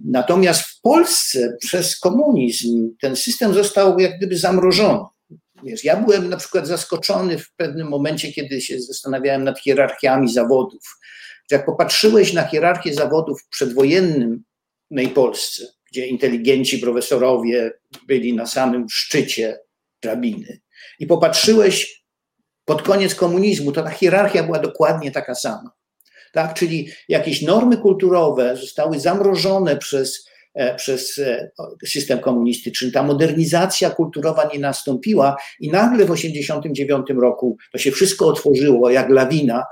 [0.06, 5.00] Natomiast w Polsce przez komunizm ten system został jak gdyby zamrożony.
[5.64, 10.98] Wiesz, ja byłem na przykład zaskoczony w pewnym momencie, kiedy się zastanawiałem nad hierarchiami zawodów.
[11.52, 17.72] Jak popatrzyłeś na hierarchię zawodów w przedwojennej Polsce, gdzie inteligenci profesorowie
[18.08, 19.60] byli na samym szczycie
[20.02, 20.60] drabiny.
[21.00, 22.04] I popatrzyłeś
[22.66, 25.72] pod koniec komunizmu, to ta hierarchia była dokładnie taka sama.
[26.34, 26.54] Tak?
[26.54, 31.52] Czyli jakieś normy kulturowe zostały zamrożone przez, e, przez e,
[31.86, 32.92] system komunistyczny.
[32.92, 39.10] Ta modernizacja kulturowa nie nastąpiła i nagle w 1989 roku to się wszystko otworzyło jak
[39.10, 39.64] lawina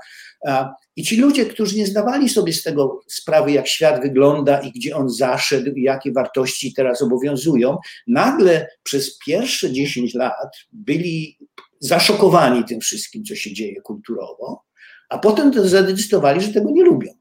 [0.96, 4.96] I ci ludzie, którzy nie zdawali sobie z tego sprawy, jak świat wygląda i gdzie
[4.96, 11.38] on zaszedł i jakie wartości teraz obowiązują, nagle przez pierwsze 10 lat byli
[11.80, 14.64] zaszokowani tym wszystkim, co się dzieje kulturowo,
[15.08, 17.12] a potem zadecydowali, że tego nie lubią.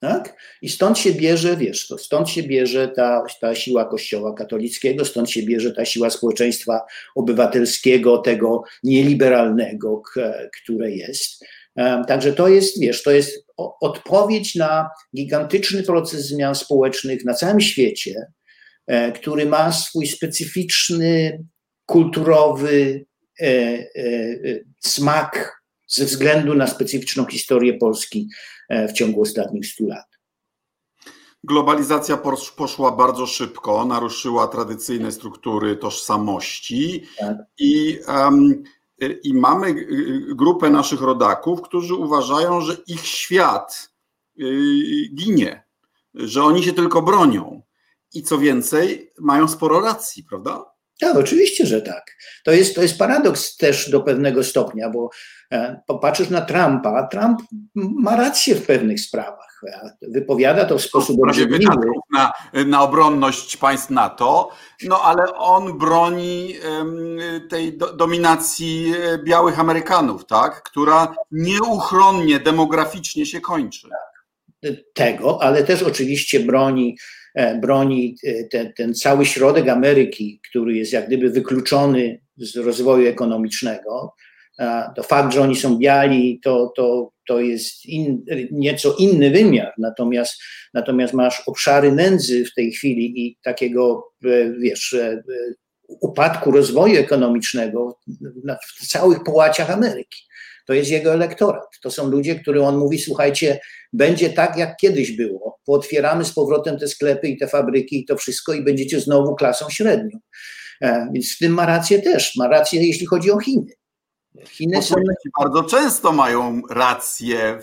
[0.00, 0.36] Tak?
[0.62, 5.30] I stąd się bierze, wiesz, to stąd się bierze ta, ta siła Kościoła katolickiego, stąd
[5.30, 6.80] się bierze ta siła społeczeństwa
[7.14, 10.02] obywatelskiego, tego nieliberalnego,
[10.62, 11.44] które jest.
[12.08, 13.46] Także to jest, wiesz, to jest
[13.80, 18.26] odpowiedź na gigantyczny proces zmian społecznych na całym świecie,
[18.86, 21.44] e, który ma swój specyficzny,
[21.86, 23.04] kulturowy
[23.40, 23.86] e, e,
[24.80, 28.28] smak ze względu na specyficzną historię Polski
[28.88, 30.06] w ciągu ostatnich stu lat.
[31.44, 32.18] Globalizacja
[32.56, 37.36] poszła bardzo szybko, naruszyła tradycyjne struktury tożsamości tak.
[37.58, 38.62] i um,
[38.98, 39.72] i mamy y,
[40.30, 43.92] y, grupę naszych rodaków, którzy uważają, że ich świat
[44.40, 44.44] y,
[45.14, 45.64] ginie,
[46.14, 47.62] że oni się tylko bronią.
[48.14, 50.73] I co więcej, mają sporo racji, prawda?
[51.00, 52.16] Tak, oczywiście, że tak.
[52.44, 55.10] To jest, to jest paradoks też do pewnego stopnia, bo
[55.52, 57.42] e, popatrzysz na Trumpa, Trump
[57.74, 59.60] ma rację w pewnych sprawach.
[59.68, 61.86] E, wypowiada to w sposób obrzydliwy.
[62.12, 62.32] Na,
[62.66, 64.50] na obronność państw NATO,
[64.82, 66.54] no ale on broni
[67.50, 73.88] tej do, dominacji e, białych Amerykanów, tak, która nieuchronnie demograficznie się kończy.
[74.94, 76.96] Tego, ale też oczywiście broni
[77.60, 84.14] broni e, ten, ten cały środek Ameryki, który jest jak gdyby wykluczony z rozwoju ekonomicznego,
[84.96, 89.72] to fakt, że oni są biali, to, to, to jest in, nieco inny wymiar.
[89.78, 90.42] Natomiast,
[90.74, 94.96] natomiast masz obszary nędzy w tej chwili i takiego, e, wiesz,
[95.88, 97.98] upadku rozwoju ekonomicznego
[98.78, 100.22] w całych połaciach Ameryki.
[100.64, 101.78] To jest jego elektorat.
[101.82, 103.60] To są ludzie, którym on mówi: Słuchajcie,
[103.92, 105.58] będzie tak, jak kiedyś było.
[105.66, 109.70] Pootwieramy z powrotem te sklepy i te fabryki i to wszystko, i będziecie znowu klasą
[109.70, 110.18] średnią.
[110.82, 112.36] E, więc w tym ma rację też.
[112.36, 113.72] Ma rację, jeśli chodzi o Chiny.
[114.42, 114.94] Chiny są...
[115.40, 117.58] bardzo często mają rację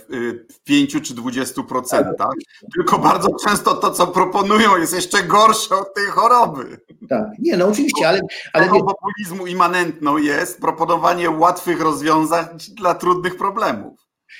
[0.49, 2.33] w 5 czy 20%, procentach,
[2.75, 6.77] tylko bardzo często to, co proponują, jest jeszcze gorsze od tej choroby.
[7.09, 8.21] Tak, nie, no oczywiście, ale.
[8.53, 8.65] ale...
[8.65, 13.99] Tego populizmu immanentną jest proponowanie łatwych rozwiązań dla trudnych problemów.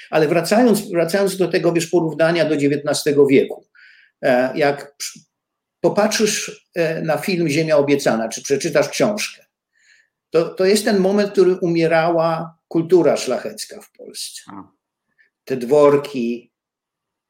[0.10, 3.66] Ale wracając, wracając do tego wiesz, porównania do XIX wieku,
[4.22, 4.96] e, jak
[5.82, 9.46] popatrzysz e, na film Ziemia Obiecana, czy przeczytasz książkę,
[10.32, 14.42] to, to jest ten moment, w którym umierała kultura szlachecka w Polsce.
[15.44, 16.52] Te dworki,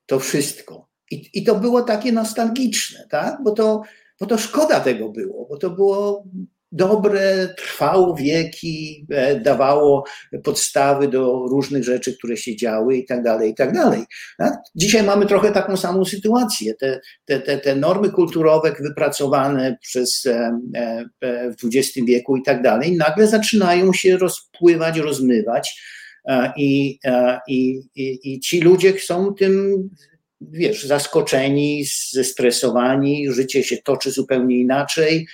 [0.06, 0.88] to wszystko.
[1.12, 3.44] I, I to było takie nostalgiczne, tak?
[3.44, 3.82] Bo to,
[4.20, 6.28] bo to szkoda tego było, bo to było
[6.72, 10.04] dobre, trwało wieki, e, dawało
[10.44, 14.04] podstawy do różnych rzeczy, które się działy i tak dalej, i tak dalej.
[14.76, 16.74] Dzisiaj mamy trochę taką samą sytuację.
[16.74, 22.62] Te, te, te, te normy kulturowe wypracowane przez e, e, w XX wieku i tak
[22.62, 25.82] dalej, nagle zaczynają się rozpływać, rozmywać
[26.58, 27.00] i,
[27.48, 29.90] i, i, i ci ludzie są tym
[30.42, 35.28] wiesz, zaskoczeni, zestresowani, życie się toczy zupełnie inaczej,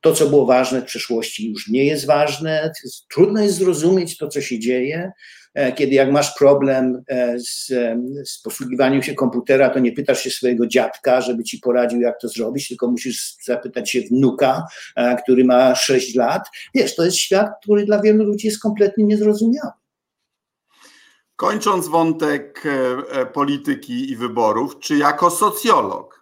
[0.00, 2.72] to, co było ważne w przeszłości, już nie jest ważne.
[3.10, 5.12] Trudno jest zrozumieć to, co się dzieje.
[5.54, 7.66] E, kiedy jak masz problem e, z,
[8.24, 12.28] z posługiwaniem się komputera, to nie pytasz się swojego dziadka, żeby ci poradził, jak to
[12.28, 16.42] zrobić, tylko musisz zapytać się wnuka, e, który ma 6 lat.
[16.74, 19.72] Wiesz, to jest świat, który dla wielu ludzi jest kompletnie niezrozumiały.
[21.36, 22.64] Kończąc wątek
[23.32, 26.17] polityki i wyborów, czy jako socjolog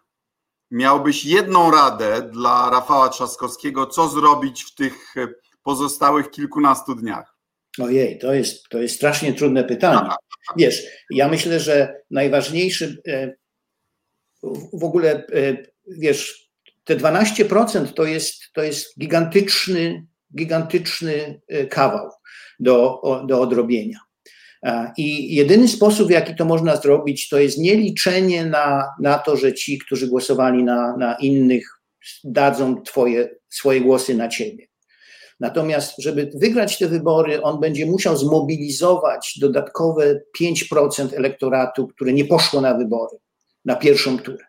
[0.71, 5.15] miałbyś jedną radę dla Rafała Trzaskowskiego, co zrobić w tych
[5.63, 7.37] pozostałych kilkunastu dniach?
[7.79, 10.11] Ojej, to jest, to jest strasznie trudne pytanie.
[10.57, 13.33] Wiesz, ja myślę, że najważniejszy e,
[14.73, 16.51] w ogóle, e, wiesz,
[16.85, 22.11] te 12% to jest, to jest gigantyczny, gigantyczny e, kawał
[22.61, 24.06] do, do odrobienia.
[24.97, 29.37] I jedyny sposób, w jaki to można zrobić, to jest nie liczenie na, na to,
[29.37, 31.69] że ci, którzy głosowali na, na innych,
[32.25, 34.67] dadzą twoje, swoje głosy na ciebie.
[35.41, 42.61] Natomiast, żeby wygrać te wybory, on będzie musiał zmobilizować dodatkowe 5% elektoratu, które nie poszło
[42.61, 43.17] na wybory,
[43.65, 44.45] na pierwszą turę.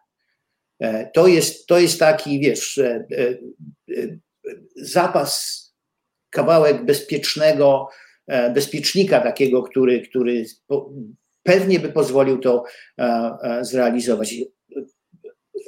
[0.80, 3.38] E, to jest, to jest taki, wiesz, e, e,
[4.76, 5.64] zapas,
[6.30, 8.07] kawałek bezpiecznego, E,
[8.54, 10.46] bezpiecznika takiego, który, który
[11.48, 12.64] pewnie by pozwolił to
[13.00, 13.04] e,
[13.44, 14.36] e, zrealizować.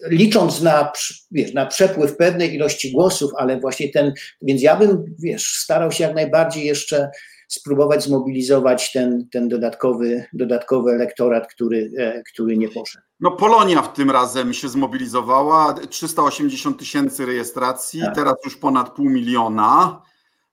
[0.08, 0.92] Licząc na,
[1.32, 6.04] wiesz, na przepływ pewnej ilości głosów, ale właśnie ten, więc ja bym, wiesz, starał się
[6.04, 7.10] jak najbardziej jeszcze
[7.48, 11.92] spróbować zmobilizować ten, ten dodatkowy, dodatkowy elektorat, który,
[12.34, 13.04] który nie poszedł.
[13.20, 18.16] No Polonia w tym razem się zmobilizowała, 380 tysięcy rejestracji, tak.
[18.16, 20.02] teraz już ponad pół miliona.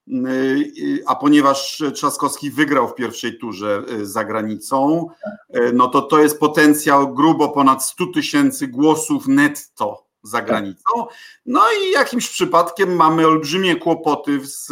[0.07, 5.07] Y, a ponieważ Trzaskowski wygrał w pierwszej turze y, za granicą,
[5.55, 11.05] y, no to to jest potencjał grubo ponad 100 tysięcy głosów netto za granicą.
[11.45, 14.71] No i jakimś przypadkiem mamy olbrzymie kłopoty z,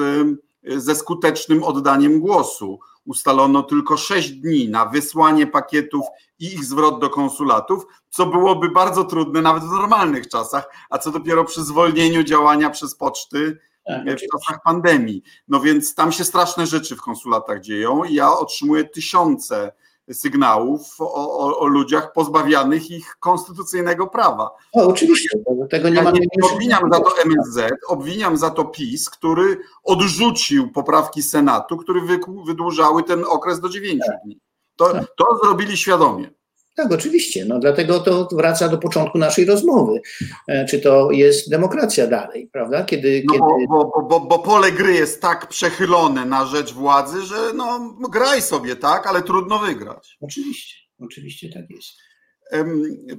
[0.64, 2.80] ze skutecznym oddaniem głosu.
[3.06, 6.06] Ustalono tylko 6 dni na wysłanie pakietów
[6.40, 11.12] i ich zwrot do konsulatów, co byłoby bardzo trudne nawet w normalnych czasach, a co
[11.12, 15.24] dopiero przy zwolnieniu działania przez poczty tak, w czasach pandemii.
[15.48, 19.72] No więc tam się straszne rzeczy w konsulatach dzieją i ja otrzymuję tysiące
[20.12, 24.52] sygnałów o, o, o, ludziach pozbawianych ich konstytucyjnego prawa.
[24.74, 25.30] O, oczywiście,
[25.70, 26.12] tego nie ja ma.
[26.12, 32.02] Nie, nie obwiniam za to MSZ, obwiniam za to PiS, który odrzucił poprawki Senatu, które
[32.48, 34.20] wydłużały ten okres do dziewięciu tak.
[34.26, 34.40] dni.
[34.76, 35.06] To, tak.
[35.18, 36.30] to zrobili świadomie.
[36.76, 37.46] Tak, oczywiście.
[37.46, 40.02] No, dlatego to wraca do początku naszej rozmowy.
[40.48, 42.84] E, czy to jest demokracja dalej, prawda?
[42.84, 43.68] Kiedy, no kiedy...
[43.68, 48.42] Bo, bo, bo, bo pole gry jest tak przechylone na rzecz władzy, że no, graj
[48.42, 50.18] sobie, tak, ale trudno wygrać.
[50.22, 51.90] Oczywiście, oczywiście tak jest.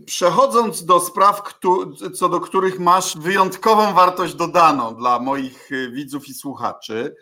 [0.07, 1.43] Przechodząc do spraw,
[2.15, 7.15] co do których masz wyjątkową wartość dodaną dla moich e, widzów i słuchaczy,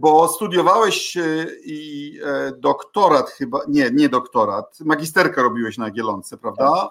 [0.00, 6.70] bo studiowałeś e, i e, doktorat chyba, nie, nie doktorat, magisterkę robiłeś na Jagiellonce, prawda?
[6.70, 6.90] Tak.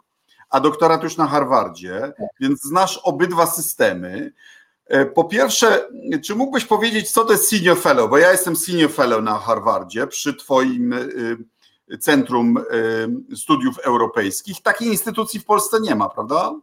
[0.49, 2.27] A doktorat już na Harvardzie, tak.
[2.39, 4.33] więc znasz obydwa systemy.
[5.15, 5.87] Po pierwsze,
[6.23, 8.09] czy mógłbyś powiedzieć, co to jest senior fellow?
[8.09, 10.95] Bo ja jestem senior fellow na Harvardzie przy Twoim
[11.99, 12.55] Centrum
[13.35, 14.61] Studiów Europejskich.
[14.61, 16.55] Takiej instytucji w Polsce nie ma, prawda?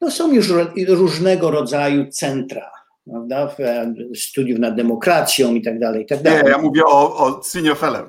[0.00, 0.52] No są już
[0.88, 2.70] różnego rodzaju centra
[3.04, 3.54] prawda,
[4.14, 6.44] studiów nad demokracją i tak dalej, i tak dalej.
[6.44, 8.08] Nie, ja mówię o, o senior fellow.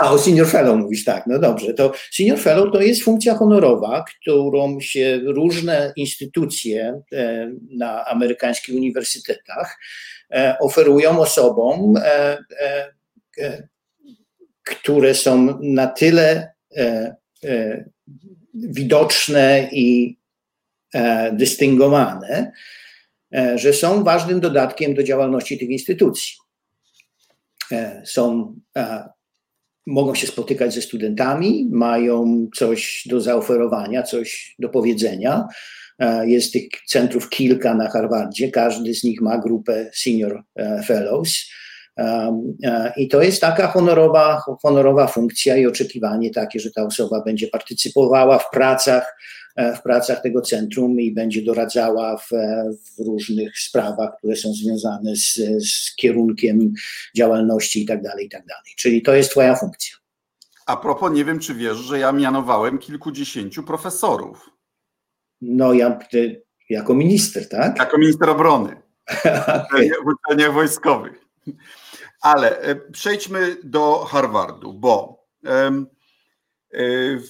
[0.00, 1.74] A, o senior fellow mówisz, tak, no dobrze.
[1.74, 9.78] To senior fellow to jest funkcja honorowa, którą się różne instytucje e, na amerykańskich uniwersytetach
[10.30, 12.38] e, oferują osobom, e,
[14.62, 16.52] które są na tyle
[18.54, 20.18] widoczne i
[21.32, 22.52] dystyngowane, E,
[23.54, 26.34] że są ważnym dodatkiem do działalności tych instytucji.
[27.72, 29.08] E, są, e,
[29.86, 35.46] mogą się spotykać ze studentami, mają coś do zaoferowania, coś do powiedzenia.
[36.24, 40.42] Jest tych centrów kilka na Harvardzie, każdy z nich ma grupę senior
[40.86, 41.50] fellows.
[42.96, 48.38] I to jest taka honorowa, honorowa funkcja i oczekiwanie takie, że ta osoba będzie partycypowała
[48.38, 49.14] w pracach
[49.56, 52.28] E, w pracach tego centrum i będzie doradzała w,
[52.96, 55.34] w różnych sprawach, które są związane z,
[55.68, 56.72] z kierunkiem
[57.16, 58.44] działalności itd., tak itd.
[58.48, 59.96] Tak Czyli to jest Twoja funkcja.
[60.66, 64.50] A propos, nie wiem, czy wiesz, że ja mianowałem kilkudziesięciu profesorów.
[65.40, 65.98] No, ja
[66.70, 67.78] jako minister, tak?
[67.78, 68.76] Jako minister obrony
[69.46, 69.90] okay.
[70.04, 71.24] w uczelniach wojskowych.
[72.22, 75.86] Ale e, przejdźmy do Harvardu, bo um,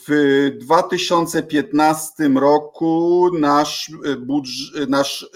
[0.09, 5.27] w 2015 roku nasz, budż, nasz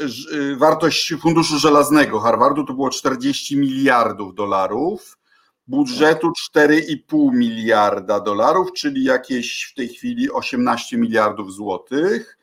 [0.57, 5.19] wartość Funduszu Żelaznego Harvardu to było 40 miliardów dolarów,
[5.66, 12.38] budżetu 4,5 miliarda dolarów, czyli jakieś w tej chwili 18 miliardów złotych.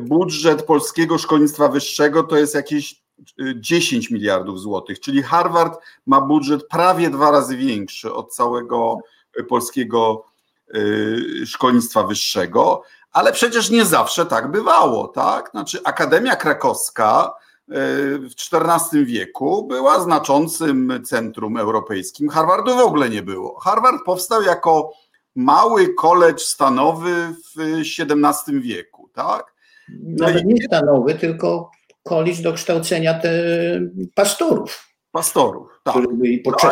[0.00, 3.05] Budżet polskiego szkolnictwa wyższego to jest jakieś
[3.54, 8.98] 10 miliardów złotych, czyli Harvard ma budżet prawie dwa razy większy od całego
[9.48, 10.24] polskiego
[10.74, 15.50] Y, szkolnictwa wyższego, ale przecież nie zawsze tak bywało, tak?
[15.50, 17.32] Znaczy Akademia Krakowska
[17.68, 17.72] y,
[18.18, 22.28] w XIV wieku była znaczącym centrum europejskim.
[22.28, 23.60] Harvardu w ogóle nie było.
[23.60, 24.92] Harvard powstał jako
[25.34, 27.60] mały college stanowy w
[28.00, 29.54] XVII wieku, tak?
[29.88, 31.70] No Nawet nie stanowy, tylko
[32.08, 33.30] college do kształcenia te
[34.14, 34.88] pastorów.
[35.12, 35.94] Pastorów, tak.
[35.96, 36.02] No,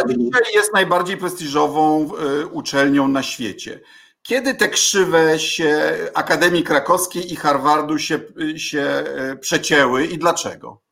[0.09, 2.11] dzisiaj jest najbardziej prestiżową
[2.43, 3.81] y, uczelnią na świecie.
[4.23, 8.21] Kiedy te krzywe się Akademii Krakowskiej i Harvardu się,
[8.57, 10.84] się y, przecięły i dlaczego?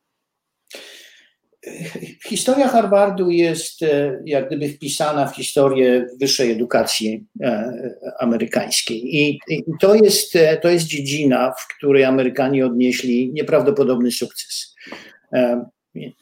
[2.25, 7.73] Historia Harvardu jest e, jak gdyby wpisana w historię wyższej edukacji e,
[8.19, 9.15] amerykańskiej.
[9.15, 9.39] I,
[9.79, 14.75] to, jest, e, to jest dziedzina, w której Amerykanie odnieśli nieprawdopodobny sukces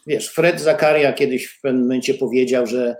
[0.07, 2.95] wiesz, Fred Zakaria kiedyś w pewnym momencie powiedział, że,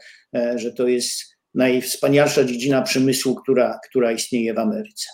[0.56, 5.06] że to jest najwspanialsza dziedzina przemysłu, która, która istnieje w Ameryce.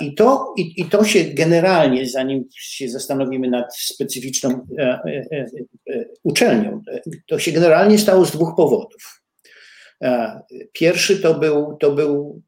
[0.00, 4.66] I to, i, I to się generalnie, zanim się zastanowimy nad specyficzną
[6.22, 6.82] uczelnią,
[7.26, 9.22] to się generalnie stało z dwóch powodów.
[10.72, 12.42] Pierwszy to był, to był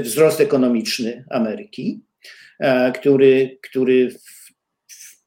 [0.00, 2.00] wzrost ekonomiczny Ameryki,
[2.94, 4.10] który, który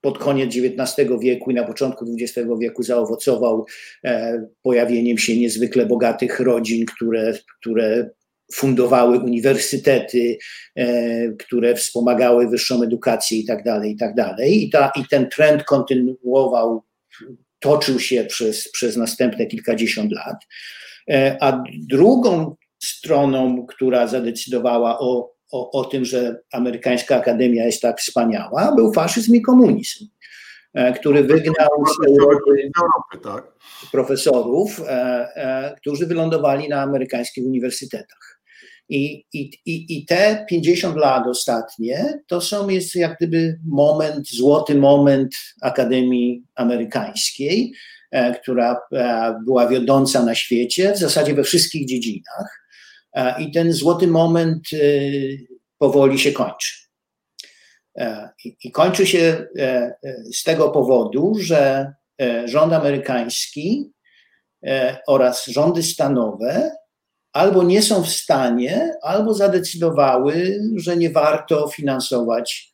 [0.01, 3.65] pod koniec XIX wieku i na początku XX wieku zaowocował
[4.03, 8.09] e, pojawieniem się niezwykle bogatych rodzin, które, które
[8.53, 10.37] fundowały uniwersytety,
[10.75, 14.63] e, które wspomagały wyższą edukację i tak dalej, i tak dalej.
[14.63, 16.83] I, ta, i ten trend kontynuował,
[17.59, 20.37] toczył się przez, przez następne kilkadziesiąt lat.
[21.09, 27.99] E, a drugą stroną, która zadecydowała o o, o tym, że amerykańska akademia jest tak
[27.99, 30.07] wspaniała, był faszyzm i komunizm,
[30.73, 32.71] e, który wygnał z Europy
[33.23, 33.53] tak?
[33.91, 34.81] profesorów,
[35.77, 38.36] którzy wylądowali na amerykańskich uniwersytetach.
[38.89, 44.75] I, i, i, I te 50 lat ostatnie to są jest jak gdyby moment, złoty
[44.75, 47.73] moment Akademii Amerykańskiej,
[48.41, 48.77] która
[49.45, 52.67] była wiodąca na świecie, w zasadzie we wszystkich dziedzinach.
[53.39, 54.63] I ten złoty moment
[55.77, 56.87] powoli się kończy.
[57.97, 58.29] E,
[58.63, 61.93] I kończy się e, e, z tego powodu, że
[62.45, 63.91] rząd amerykański
[65.07, 66.71] oraz rządy stanowe
[67.37, 72.71] albo nie są w stanie, albo zadecydowały, że nie warto finansować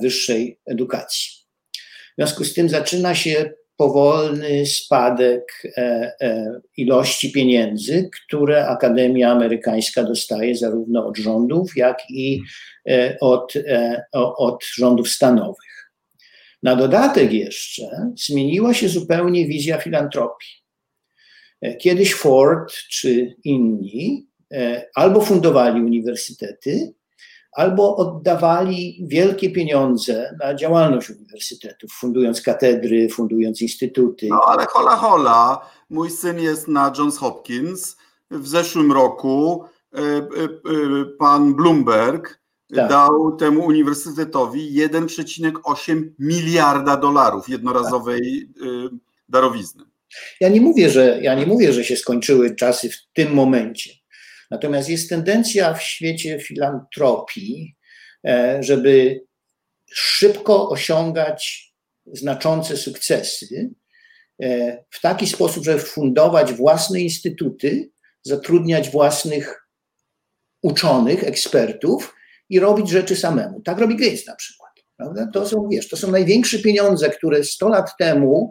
[0.00, 1.30] wyższej edukacji.
[2.12, 10.04] W związku z tym zaczyna się powolny spadek e, e, ilości pieniędzy, które Akademia Amerykańska
[10.04, 12.40] dostaje zarówno od rządów, jak i
[12.88, 13.54] e, od,
[14.12, 15.90] od rządów stanowych.
[16.62, 20.63] Na dodatek jeszcze zmieniła się zupełnie wizja filantropii.
[21.78, 24.28] Kiedyś Ford czy inni
[24.94, 26.94] albo fundowali uniwersytety,
[27.54, 34.28] albo oddawali wielkie pieniądze na działalność uniwersytetów, fundując katedry, fundując instytuty.
[34.28, 37.96] No ale hola hola, mój syn jest na Johns Hopkins.
[38.30, 40.26] W zeszłym roku e, e, e,
[41.18, 42.40] pan Bloomberg
[42.74, 42.88] tak.
[42.88, 48.98] dał temu uniwersytetowi 1,8 miliarda dolarów jednorazowej tak.
[49.28, 49.84] darowizny.
[50.40, 53.90] Ja nie mówię, że ja nie mówię, że się skończyły czasy w tym momencie.
[54.50, 57.76] Natomiast jest tendencja w świecie filantropii,
[58.26, 59.20] e, żeby
[59.92, 61.72] szybko osiągać
[62.06, 63.70] znaczące sukcesy
[64.42, 67.90] e, w taki sposób, żeby fundować własne instytuty,
[68.22, 69.68] zatrudniać własnych
[70.62, 72.14] uczonych, ekspertów
[72.48, 73.60] i robić rzeczy samemu.
[73.60, 74.70] Tak robi Gates na przykład.
[74.96, 75.26] Prawda?
[75.32, 78.50] To są, wiesz, to są największe pieniądze, które 100 lat temu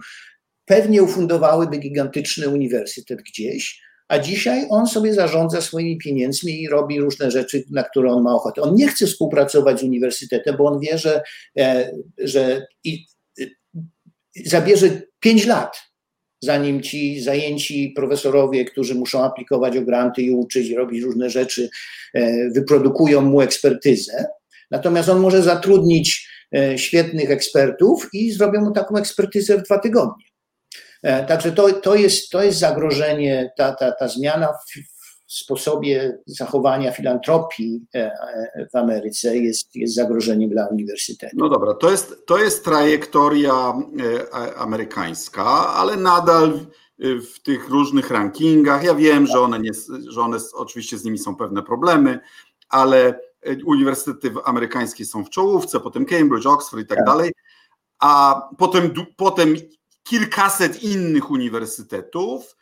[0.66, 7.32] pewnie ufundowałyby gigantyczny uniwersytet gdzieś, a dzisiaj on sobie zarządza swoimi pieniędzmi i robi różne
[7.32, 8.62] rzeczy, na które on ma ochotę.
[8.62, 11.22] On nie chce współpracować z uniwersytetem, bo on wie, że,
[11.58, 13.06] e, że i,
[13.40, 13.46] e,
[14.46, 15.78] zabierze pięć lat,
[16.42, 21.70] zanim ci zajęci profesorowie, którzy muszą aplikować o granty i uczyć, robić różne rzeczy,
[22.14, 24.26] e, wyprodukują mu ekspertyzę.
[24.72, 26.34] Natomiast on może zatrudnić
[26.76, 30.26] świetnych ekspertów i zrobią mu taką ekspertyzę w dwa tygodnie.
[31.04, 34.80] E, także to, to, jest, to jest zagrożenie, ta, ta, ta zmiana w,
[35.28, 41.36] w sposobie zachowania filantropii e, e, w Ameryce jest, jest zagrożeniem dla uniwersytetu.
[41.40, 43.74] No dobra, to jest, to jest trajektoria
[44.58, 46.60] amerykańska, ale nadal
[47.00, 49.72] w tych różnych rankingach, ja wiem, że one, nie,
[50.08, 52.20] że one oczywiście z nimi są pewne problemy,
[52.70, 53.20] ale
[53.66, 57.08] uniwersytety amerykańskie są w czołówce, potem Cambridge, Oxford i tak, tak.
[57.08, 57.32] dalej,
[58.00, 59.56] a potem, potem
[60.04, 62.56] kilkaset innych uniwersytetów,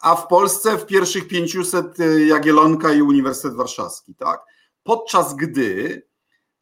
[0.00, 4.40] a w Polsce w pierwszych 500 y, Jagiellonka i Uniwersytet Warszawski, tak?
[4.82, 6.02] Podczas gdy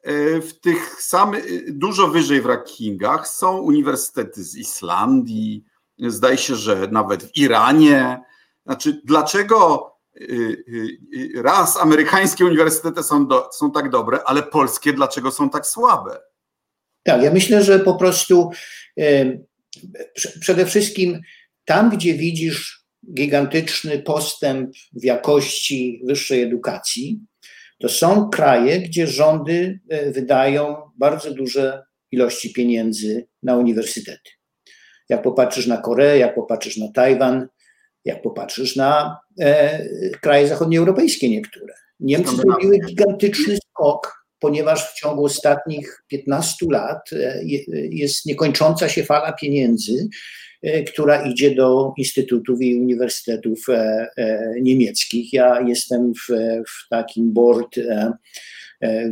[0.08, 5.64] y, w tych samych, y, dużo wyżej w rankingach są uniwersytety z Islandii,
[5.98, 8.22] zdaje się, że nawet w Iranie.
[8.66, 9.92] Znaczy, dlaczego
[11.34, 16.18] raz amerykańskie uniwersytety są, do, są tak dobre, ale polskie dlaczego są tak słabe?
[17.04, 18.50] Tak, ja myślę, że po prostu
[20.40, 21.20] przede wszystkim
[21.64, 27.20] tam, gdzie widzisz gigantyczny postęp w jakości wyższej edukacji,
[27.78, 34.30] to są kraje, gdzie rządy e, wydają bardzo duże ilości pieniędzy na uniwersytety.
[35.08, 37.48] Jak popatrzysz na Koreę, jak popatrzysz na Tajwan,
[38.04, 39.88] jak popatrzysz na e,
[40.20, 41.74] kraje zachodnioeuropejskie niektóre.
[42.00, 47.40] Niemcy zrobiły gigantyczny skok ponieważ w ciągu ostatnich 15 lat e,
[47.90, 50.08] jest niekończąca się fala pieniędzy,
[50.62, 54.08] e, która idzie do instytutów i uniwersytetów e,
[54.62, 55.32] niemieckich.
[55.32, 56.26] Ja jestem w,
[56.68, 57.76] w takim board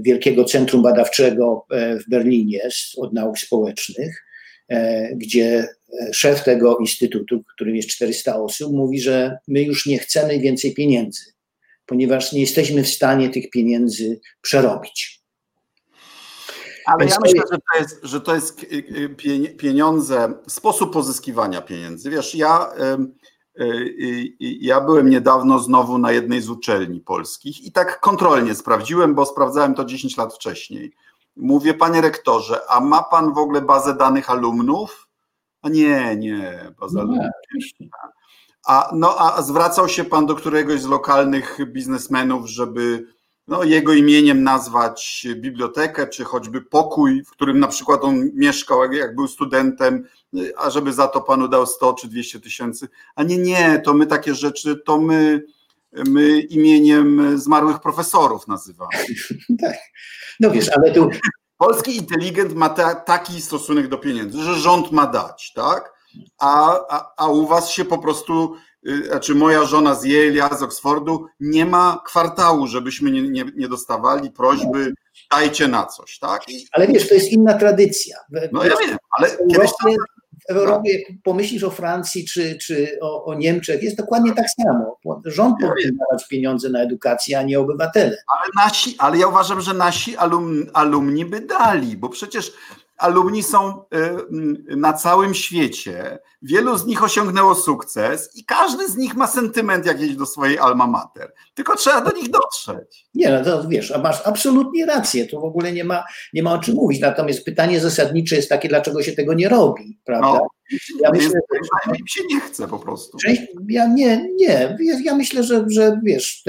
[0.00, 4.24] Wielkiego Centrum Badawczego w Berlinie od nauk społecznych,
[5.16, 5.68] gdzie
[6.12, 11.22] szef tego instytutu, którym jest 400 osób, mówi, że my już nie chcemy więcej pieniędzy,
[11.86, 15.13] ponieważ nie jesteśmy w stanie tych pieniędzy przerobić.
[16.86, 18.66] Ale ja myślę, że to jest, że to jest
[19.58, 22.10] pieniądze, sposób pozyskiwania pieniędzy.
[22.10, 22.70] Wiesz, ja,
[24.40, 29.74] ja byłem niedawno znowu na jednej z uczelni polskich i tak kontrolnie sprawdziłem, bo sprawdzałem
[29.74, 30.92] to 10 lat wcześniej.
[31.36, 35.08] Mówię, panie rektorze, a ma pan w ogóle bazę danych alumnów?
[35.62, 37.32] A nie, nie, baza no, alumnów.
[38.66, 43.13] A, no, a zwracał się pan do któregoś z lokalnych biznesmenów, żeby
[43.48, 49.14] no, jego imieniem nazwać bibliotekę, czy choćby pokój, w którym na przykład on mieszkał, jak
[49.14, 50.08] był studentem,
[50.56, 52.88] a żeby za to panu dał 100 czy 200 tysięcy.
[53.14, 55.44] A nie, nie, to my takie rzeczy, to my,
[55.92, 58.92] my imieniem zmarłych profesorów nazywamy.
[59.62, 59.76] tak.
[60.40, 61.10] No wiesz, ale tu.
[61.56, 65.92] Polski inteligent ma ta, taki stosunek do pieniędzy, że rząd ma dać, tak?
[66.38, 68.56] A, a, a u was się po prostu
[69.06, 73.68] znaczy moja żona z Yale, ja z Oxfordu, nie ma kwartału, żebyśmy nie, nie, nie
[73.68, 74.94] dostawali prośby,
[75.30, 76.48] dajcie na coś, tak?
[76.48, 76.66] I...
[76.72, 78.16] Ale wiesz, to jest inna tradycja.
[78.52, 79.70] No ja wiem, ale kiedyś
[80.48, 84.98] w Europie, jak pomyślisz o Francji czy, czy o, o, Niemczech, jest dokładnie tak samo.
[85.24, 88.16] Rząd ja powinien dawać pieniądze na edukację, a nie obywatele.
[88.26, 92.52] Ale, nasi, ale ja uważam, że nasi alum, alumni by dali, bo przecież
[92.96, 93.82] alumni są
[94.70, 96.18] y, na całym świecie.
[96.42, 100.86] Wielu z nich osiągnęło sukces i każdy z nich ma sentyment jakiś do swojej alma
[100.86, 101.32] mater.
[101.54, 103.06] Tylko trzeba do nich dotrzeć.
[103.14, 106.52] Nie, no to wiesz, a masz absolutnie rację, tu w ogóle nie ma, nie ma
[106.52, 107.00] o czym mówić.
[107.00, 110.32] Natomiast pytanie zasadnicze jest takie, dlaczego się tego nie robi, prawda?
[110.32, 110.46] No,
[111.00, 113.18] ja myślę, że im się nie chce po prostu.
[113.68, 114.76] Ja nie, nie.
[115.04, 116.44] Ja myślę, że, że wiesz,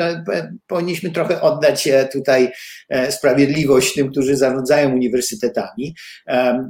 [0.67, 2.51] powinniśmy trochę oddać tutaj
[2.89, 5.95] e, sprawiedliwość tym, którzy zarządzają uniwersytetami.
[6.27, 6.65] E,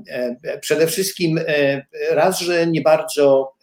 [0.62, 3.56] przede wszystkim e, raz, że nie bardzo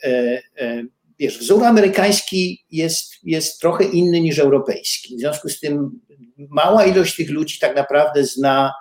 [1.18, 5.16] wiesz, wzór amerykański jest, jest trochę inny niż europejski.
[5.16, 6.01] W związku z tym
[6.37, 8.72] mała ilość tych ludzi tak naprawdę zna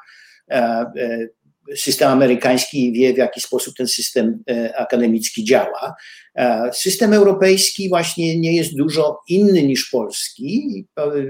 [1.76, 5.96] system amerykański wie, w jaki sposób ten system e, akademicki działa.
[6.36, 10.86] E, system europejski właśnie nie jest dużo inny niż polski.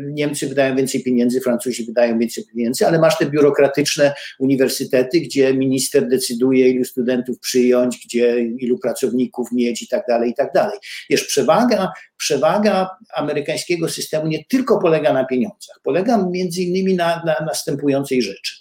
[0.07, 6.07] Niemcy wydają więcej pieniędzy, Francuzi wydają więcej pieniędzy, ale masz te biurokratyczne uniwersytety, gdzie minister
[6.07, 10.79] decyduje, ilu studentów przyjąć, gdzie ilu pracowników mieć i tak dalej, i tak dalej.
[11.09, 17.45] Wiesz, przewaga, przewaga amerykańskiego systemu nie tylko polega na pieniądzach, polega między innymi na, na
[17.45, 18.55] następującej rzeczy.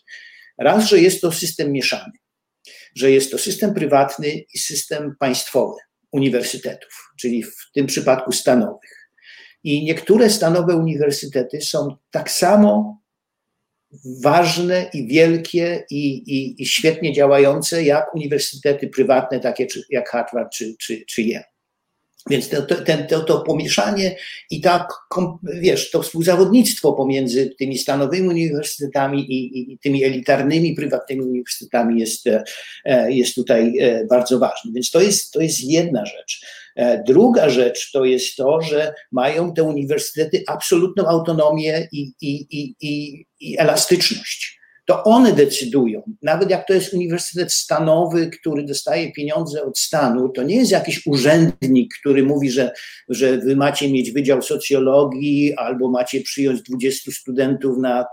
[0.60, 2.12] Raz, że jest to system mieszany,
[2.96, 5.76] że jest to system prywatny i system państwowy
[6.12, 9.10] uniwersytetów, czyli w tym przypadku stanowych.
[9.64, 13.00] I niektóre stanowe uniwersytety są tak samo
[14.22, 20.74] ważne i wielkie i, i, i świetnie działające jak uniwersytety prywatne, takie jak Harvard czy,
[20.78, 21.49] czy, czy Yale.
[22.30, 22.74] Więc to, to,
[23.08, 24.16] to, to pomieszanie
[24.50, 24.92] i tak,
[25.42, 32.26] wiesz, to współzawodnictwo pomiędzy tymi stanowymi uniwersytetami i, i, tymi elitarnymi, prywatnymi uniwersytetami jest,
[32.84, 34.72] e, jest tutaj e, bardzo ważne.
[34.74, 36.46] Więc to jest, to jest jedna rzecz.
[36.76, 42.46] E, druga rzecz to jest to, że mają te uniwersytety absolutną autonomię i, i,
[42.80, 44.59] i, i elastyczność
[44.90, 46.02] to one decydują.
[46.22, 51.06] Nawet jak to jest uniwersytet stanowy, który dostaje pieniądze od stanu, to nie jest jakiś
[51.06, 52.72] urzędnik, który mówi, że,
[53.08, 58.04] że wy macie mieć wydział socjologii albo macie przyjąć 20 studentów na.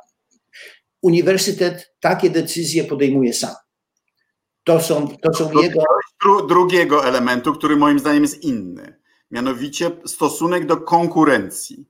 [1.02, 3.56] Uniwersytet takie decyzje podejmuje sam.
[4.64, 5.84] To są, to są jego.
[6.50, 9.00] Drugiego elementu, który moim zdaniem jest inny,
[9.32, 11.86] mianowicie stosunek do konkurencji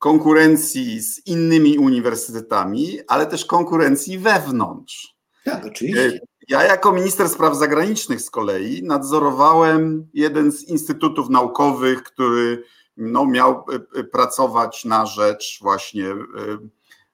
[0.00, 5.16] konkurencji z innymi uniwersytetami, ale też konkurencji wewnątrz.
[5.44, 6.20] Tak, oczywiście.
[6.48, 12.62] Ja jako minister spraw zagranicznych z kolei nadzorowałem jeden z instytutów naukowych, który
[12.96, 16.06] no, miał e, e, pracować na rzecz właśnie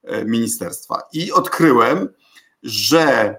[0.02, 1.02] e, ministerstwa.
[1.12, 2.08] I odkryłem,
[2.62, 3.38] że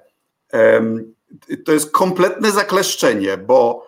[1.65, 3.87] to jest kompletne zakleszczenie, bo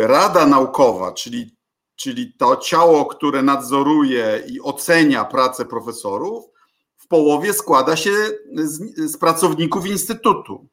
[0.00, 1.53] Rada Naukowa, czyli
[1.96, 6.44] czyli to ciało, które nadzoruje i ocenia pracę profesorów,
[6.96, 8.10] w połowie składa się
[8.54, 10.68] z, z pracowników instytutu.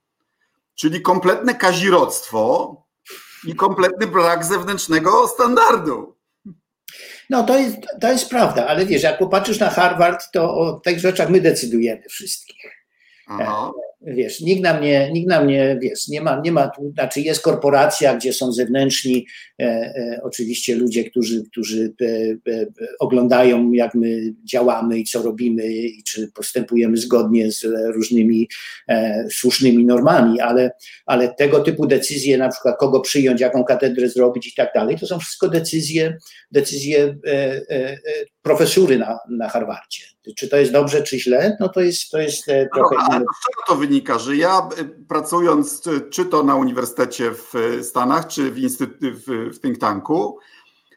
[0.75, 2.75] Czyli kompletne kazirodztwo
[3.47, 6.17] i kompletny brak zewnętrznego standardu.
[7.29, 10.99] No to jest, to jest prawda, ale wiesz, jak popatrzysz na Harvard, to o tych
[10.99, 12.85] rzeczach my decydujemy wszystkich.
[13.27, 13.71] Aha.
[14.01, 17.41] Wiesz, nikt na mnie, nikt na mnie, wiesz, nie ma, nie ma tu, znaczy jest
[17.41, 19.25] korporacja, gdzie są zewnętrzni,
[19.59, 22.05] e, e, oczywiście ludzie, którzy, którzy e,
[22.51, 22.65] e,
[22.99, 28.47] oglądają, jak my działamy i co robimy i czy postępujemy zgodnie z różnymi
[28.87, 30.71] e, słusznymi normami, ale,
[31.05, 35.07] ale tego typu decyzje, na przykład kogo przyjąć, jaką katedrę zrobić i tak dalej, to
[35.07, 36.17] są wszystko decyzje,
[36.51, 37.97] decyzje e,
[38.41, 40.03] profesury na, na Harvardzie.
[40.35, 41.57] Czy to jest dobrze, czy źle?
[41.59, 42.95] No to jest, to jest trochę.
[42.95, 43.90] No, z czego to wynika?
[44.19, 44.69] Że ja
[45.07, 50.39] pracując czy to na uniwersytecie w Stanach, czy w, instytu- w, w think tanku,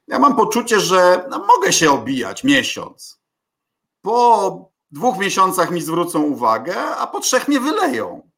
[0.08, 3.20] ja mam poczucie, że no, mogę się obijać miesiąc.
[4.02, 8.30] Po dwóch miesiącach mi zwrócą uwagę, a po trzech mnie wyleją.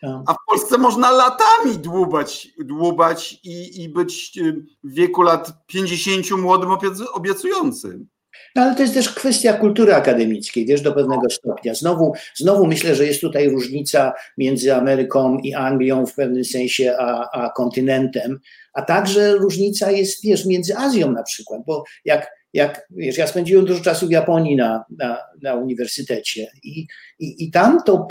[0.00, 0.22] Tak.
[0.26, 4.38] A w Polsce można latami dłubać, dłubać i, i być
[4.84, 6.70] w wieku lat 50 młodym
[7.12, 8.08] obiecującym.
[8.54, 11.74] No ale to jest też kwestia kultury akademickiej, wiesz, do pewnego stopnia.
[11.74, 17.30] Znowu, znowu myślę, że jest tutaj różnica między Ameryką i Anglią w pewnym sensie, a,
[17.30, 18.40] a kontynentem,
[18.72, 23.64] a także różnica jest, wiesz, między Azją na przykład, bo jak, jak wiesz, ja spędziłem
[23.64, 26.86] dużo czasu w Japonii na, na, na uniwersytecie i,
[27.18, 28.08] i, i tam to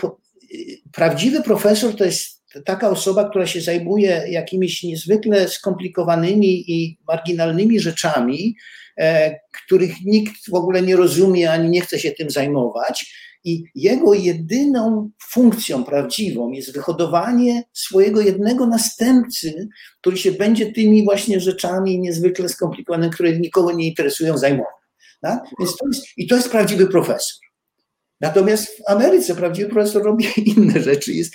[0.92, 8.56] prawdziwy profesor to jest taka osoba, która się zajmuje jakimiś niezwykle skomplikowanymi i marginalnymi rzeczami,
[9.00, 13.16] E, których nikt w ogóle nie rozumie ani nie chce się tym zajmować.
[13.44, 19.68] I jego jedyną funkcją prawdziwą jest wyhodowanie swojego jednego następcy,
[20.02, 24.74] który się będzie tymi właśnie rzeczami niezwykle skomplikowanymi, które nikogo nie interesują, zajmował.
[25.22, 25.44] Tak?
[25.58, 27.38] To jest, I to jest prawdziwy profesor.
[28.24, 30.26] Natomiast w Ameryce prawdziwy profesor robi
[30.58, 31.14] inne rzeczy.
[31.14, 31.34] Jest,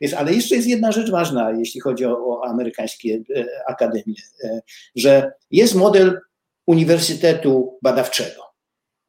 [0.00, 4.14] jest, ale jeszcze jest jedna rzecz ważna, jeśli chodzi o, o amerykańskie e, akademie,
[4.44, 4.60] e,
[4.96, 6.20] że jest model
[6.66, 8.42] uniwersytetu badawczego.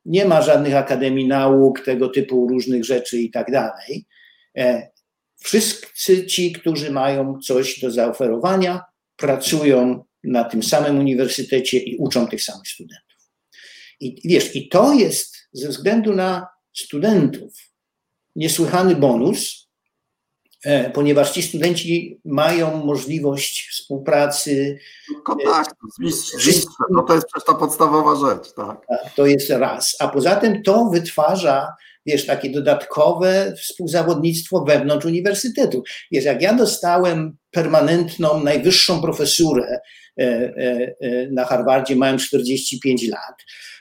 [0.06, 4.06] Nie ma żadnych akademii nauk, tego typu różnych rzeczy i tak dalej.
[4.58, 4.92] E,
[5.38, 8.82] wszyscy ci, którzy mają coś do zaoferowania,
[9.16, 13.18] pracują na tym samym uniwersytecie i uczą tych samych studentów.
[14.00, 17.54] I wiesz, i to jest ze względu na studentów
[18.36, 19.72] niesłychany bonus,
[20.66, 24.80] E, ponieważ ci studenci mają możliwość współpracy.
[25.24, 28.54] Kontaktu z mistrzem, no to jest przecież ta podstawowa rzecz.
[28.54, 28.78] Tak.
[29.16, 29.96] To jest raz.
[30.00, 31.68] A poza tym to wytwarza,
[32.06, 35.84] wiesz, takie dodatkowe współzawodnictwo wewnątrz uniwersytetu.
[36.12, 39.80] Wiesz, jak ja dostałem permanentną, najwyższą profesurę
[40.20, 43.36] e, e, na Harvardzie, mając 45 lat,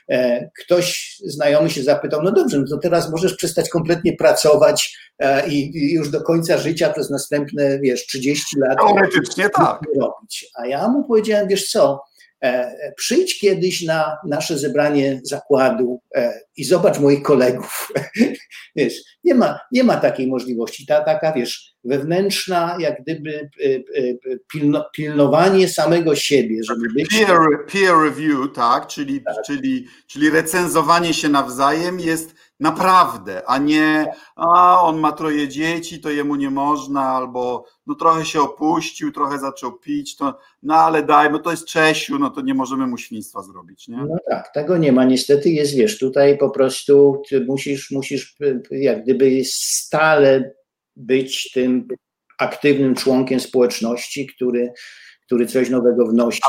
[0.59, 5.93] ktoś znajomy się zapytał, no dobrze, no to teraz możesz przestać kompletnie pracować e, i,
[5.93, 8.77] już do końca życia przez następne, wiesz, 30 lat.
[8.87, 9.79] Teoretycznie tak.
[9.99, 10.51] Robić.
[10.55, 12.03] A ja mu powiedziałem, wiesz co,
[12.43, 16.01] e, przyjdź kiedyś na nasze zebranie zakładu
[16.57, 17.87] i zobacz moich kolegów.
[18.75, 18.93] Wiesz,
[19.23, 20.85] nie ma, nie ma takiej możliwości.
[20.85, 23.49] Ta taka, wiesz, wewnętrzna, jak gdyby
[24.51, 27.09] pilno, pilnowanie samego siebie, żeby być.
[27.09, 27.39] Peer,
[27.71, 29.35] peer review, tak, czyli, tak.
[29.45, 36.09] Czyli, czyli recenzowanie się nawzajem jest naprawdę, a nie a on ma troje dzieci, to
[36.09, 41.29] jemu nie można, albo no trochę się opuścił, trochę zaczął pić, to no ale daj,
[41.29, 43.97] bo to jest Czesiu, no to nie możemy mu świństwa zrobić, nie?
[43.97, 48.35] No tak, tego nie ma, niestety jest, wiesz, tutaj po prostu musisz, musisz
[48.71, 50.53] jak gdyby stale
[50.95, 51.87] być tym
[52.39, 54.73] aktywnym członkiem społeczności, który,
[55.25, 56.41] który coś nowego wnosi.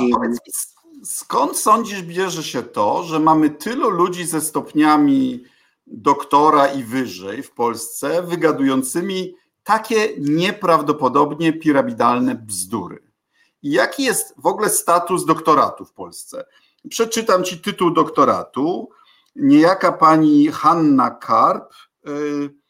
[1.04, 5.44] skąd sądzisz, bierze się to, że mamy tylu ludzi ze stopniami
[5.86, 9.34] doktora i wyżej w Polsce, wygadującymi
[9.64, 13.02] takie nieprawdopodobnie piramidalne bzdury?
[13.62, 16.44] I jaki jest w ogóle status doktoratu w Polsce?
[16.88, 18.88] Przeczytam ci tytuł doktoratu.
[19.36, 21.74] Niejaka pani Hanna Karp.
[22.04, 22.61] Yy,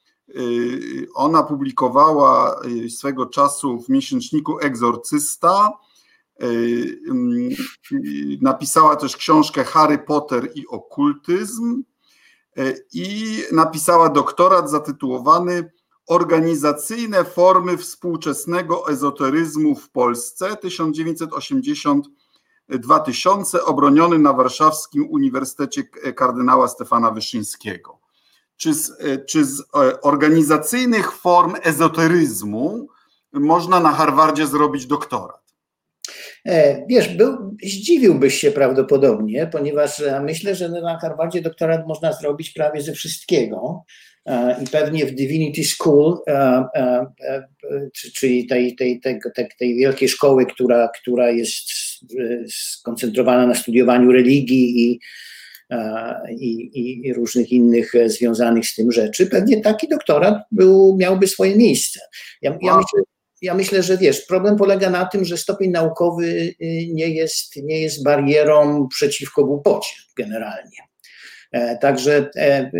[1.14, 5.72] ona publikowała y, swego czasu w miesięczniku Egzorcysta.
[6.42, 6.98] Y,
[8.40, 11.82] napisała też książkę Harry Potter i okultyzm
[12.92, 15.70] i napisała doktorat zatytułowany
[16.06, 20.56] Organizacyjne formy współczesnego ezoteryzmu w Polsce
[22.72, 28.01] 1980-2000, obroniony na Warszawskim Uniwersytecie kardynała Stefana Wyszyńskiego
[28.56, 32.86] czy z, e, czy z e, organizacyjnych form ezoteryzmu
[33.32, 35.42] można na Harvardzie zrobić doktorat?
[36.46, 42.82] E, wiesz, był, zdziwiłbyś się prawdopodobnie, ponieważ myślę, że na Harvardzie doktorat można zrobić prawie
[42.82, 43.84] ze wszystkiego.
[44.62, 46.18] I pewnie w Divinity School,
[48.14, 49.20] czyli tej, tej, tej,
[49.58, 51.54] tej wielkiej szkoły, która, która jest
[52.48, 55.00] skoncentrowana na studiowaniu religii i
[56.38, 56.70] i,
[57.04, 62.00] i, różnych innych związanych z tym rzeczy, pewnie taki doktorat był, miałby swoje miejsce.
[62.42, 63.02] Ja, ja myślę,
[63.42, 66.54] ja myślę, że wiesz, problem polega na tym, że stopień naukowy y,
[66.92, 70.92] nie jest, nie jest barierą przeciwko głupocie generalnie.
[71.52, 72.70] E, także e,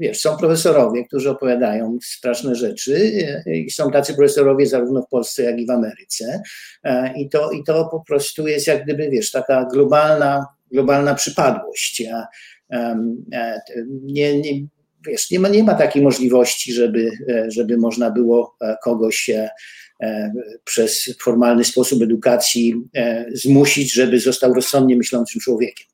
[0.00, 3.12] wiesz, są profesorowie, którzy opowiadają straszne rzeczy
[3.46, 6.42] e, i są tacy profesorowie zarówno w Polsce, jak i w Ameryce.
[7.16, 12.02] I to, i to po prostu jest jak gdyby, wiesz, taka globalna, globalna przypadłość.
[14.02, 14.66] Nie, nie,
[15.06, 17.10] wiesz, nie ma, nie ma takiej możliwości, żeby,
[17.48, 19.30] żeby można było kogoś
[20.64, 22.74] przez formalny sposób edukacji
[23.32, 25.86] zmusić, żeby został rozsądnie myślącym człowiekiem.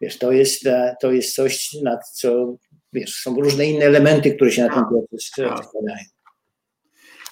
[0.00, 2.56] Wiesz, to jest, e, to jest coś, na co,
[2.92, 5.30] wiesz, są różne inne elementy, które się na ten proces
[5.68, 5.98] składają.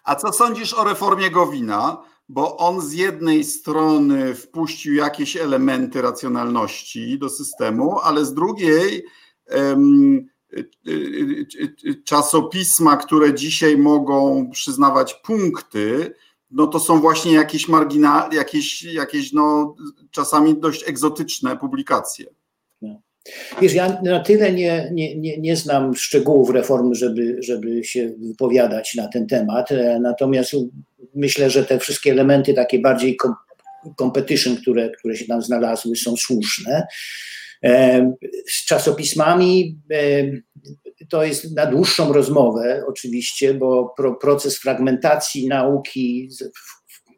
[0.05, 2.03] A co sądzisz o reformie Gowina?
[2.29, 9.05] Bo on z jednej strony wpuścił jakieś elementy racjonalności do systemu, ale z drugiej
[9.57, 10.27] um,
[12.05, 16.15] czasopisma, które dzisiaj mogą przyznawać punkty,
[16.51, 19.75] no to są właśnie jakieś marginalne, jakieś, jakieś no,
[20.11, 22.27] czasami dość egzotyczne publikacje.
[23.61, 28.95] Wiesz, ja na tyle nie, nie, nie, nie znam szczegółów reformy, żeby, żeby się wypowiadać
[28.95, 30.53] na ten temat, e, natomiast
[31.17, 33.17] myślę, że te wszystkie elementy takie bardziej
[33.99, 36.87] competition, które, które się tam znalazły, są słuszne.
[37.65, 38.13] E,
[38.49, 40.23] z czasopismami e,
[41.09, 46.29] to jest na dłuższą rozmowę oczywiście, bo proces fragmentacji nauki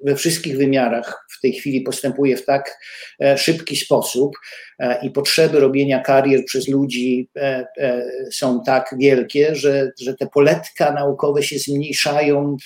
[0.05, 2.79] we wszystkich wymiarach w tej chwili postępuje w tak
[3.37, 4.37] szybki sposób,
[4.79, 10.27] E, i potrzeby robienia karier przez ludzi e, e, są tak wielkie, że, że te
[10.27, 12.57] poletka naukowe się zmniejszają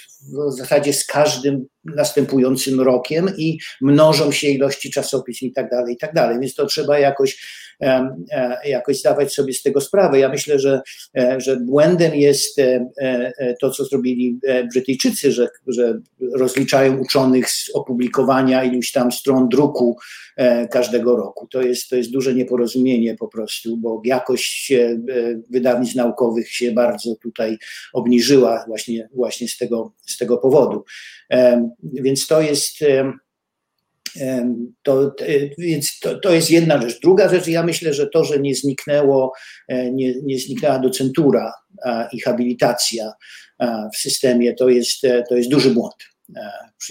[0.48, 5.96] w zasadzie z każdym następującym rokiem i mnożą się ilości czasopism i tak dalej, i
[5.96, 6.40] tak dalej.
[6.40, 7.46] Więc to trzeba jakoś,
[8.64, 10.18] jakoś zdawać sobie z tego sprawę.
[10.18, 10.80] Ja myślę, że,
[11.38, 12.56] że błędem jest
[13.60, 14.38] to, co zrobili
[14.72, 15.98] Brytyjczycy, że, że
[16.34, 19.96] rozliczają uczonych z opublikowania iluś tam stron druku
[20.70, 21.46] każdego roku.
[21.46, 24.98] To jest, to jest duże nieporozumienie po prostu, bo jakość e,
[25.50, 27.58] wydawnictw naukowych się bardzo tutaj
[27.92, 30.84] obniżyła właśnie, właśnie z, tego, z tego powodu.
[31.82, 32.84] Więc to jest.
[34.82, 35.14] To,
[35.58, 37.00] więc to, to jest jedna rzecz.
[37.00, 39.32] Druga rzecz, ja myślę, że to, że nie zniknęło,
[39.68, 41.52] e, nie, nie zniknęła docentura
[42.12, 43.12] i habilitacja
[43.94, 45.94] w systemie, to jest, e, to jest duży błąd.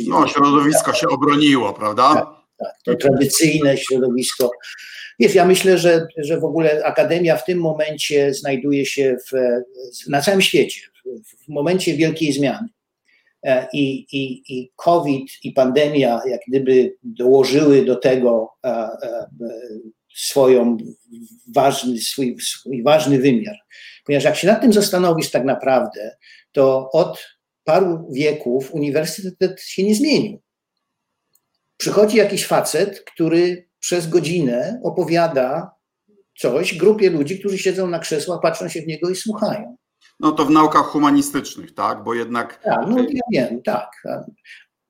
[0.08, 2.14] No, środowisko się obroniło, prawda?
[2.14, 2.28] Tak,
[2.60, 2.74] tak.
[2.86, 4.52] To tradycyjne środowisko
[5.22, 9.38] Wiesz, ja myślę, że, że w ogóle Akademia w tym momencie znajduje się w,
[10.10, 10.82] na całym świecie,
[11.46, 12.68] w momencie wielkiej zmiany.
[13.44, 19.28] E, I, i, I COVID i pandemia, jak gdyby dołożyły do tego e, e,
[20.16, 20.78] swoją
[21.56, 23.56] ważny, swój, swój ważny wymiar.
[24.06, 26.16] Ponieważ jak się nad tym zastanowisz tak naprawdę,
[26.52, 27.28] to od
[27.64, 30.42] paru wieków uniwersytet się nie zmienił.
[31.78, 35.72] Przychodzi jakiś facet, który przez godzinę opowiada
[36.38, 39.78] coś grupie ludzi, którzy siedzą na krzesłach, patrzą się w niego i słuchają.
[40.20, 42.04] No to w naukach humanistycznych, tak?
[42.04, 42.64] Bo jednak.
[42.64, 43.92] Tak, no ja wiem, tak.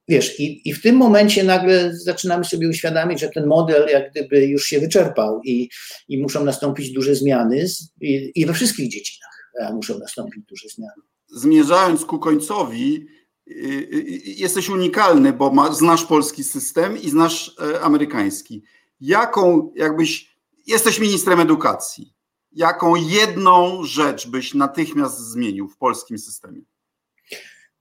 [0.08, 4.46] Wiesz, i, i w tym momencie nagle zaczynamy sobie uświadamiać, że ten model jak gdyby
[4.46, 5.70] już się wyczerpał i,
[6.08, 7.66] i muszą nastąpić duże zmiany
[8.02, 11.02] i, i we wszystkich dziedzinach muszą nastąpić duże zmiany.
[11.28, 13.08] Zmierzając ku końcowi,
[13.48, 18.64] y, y, y, jesteś unikalny, bo ma, znasz polski system i znasz e, amerykański
[19.02, 20.38] jaką jakbyś,
[20.68, 22.14] jesteś ministrem edukacji,
[22.52, 26.62] jaką jedną rzecz byś natychmiast zmienił w polskim systemie?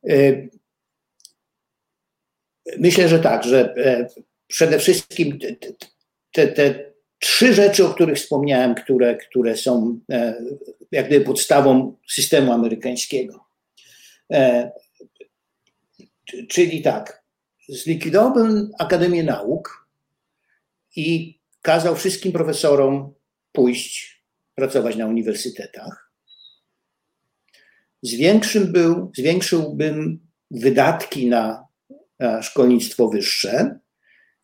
[0.09, 0.49] E,
[2.79, 4.09] myślę, że tak, że e,
[4.47, 5.39] przede wszystkim
[6.33, 10.45] te, te trzy rzeczy, o których wspomniałem, które, które są e,
[10.91, 13.45] jak gdyby podstawą systemu amerykańskiego.
[16.49, 17.25] Czyli tak,
[17.69, 19.81] zlikwidowałbym Akademię Nauk,
[20.97, 23.15] i kazał wszystkim profesorom
[23.53, 24.20] pójść
[24.61, 26.11] pracować na uniwersytetach.
[28.03, 31.67] Zwiększył był, zwiększyłbym wydatki na
[32.43, 33.79] szkolnictwo wyższe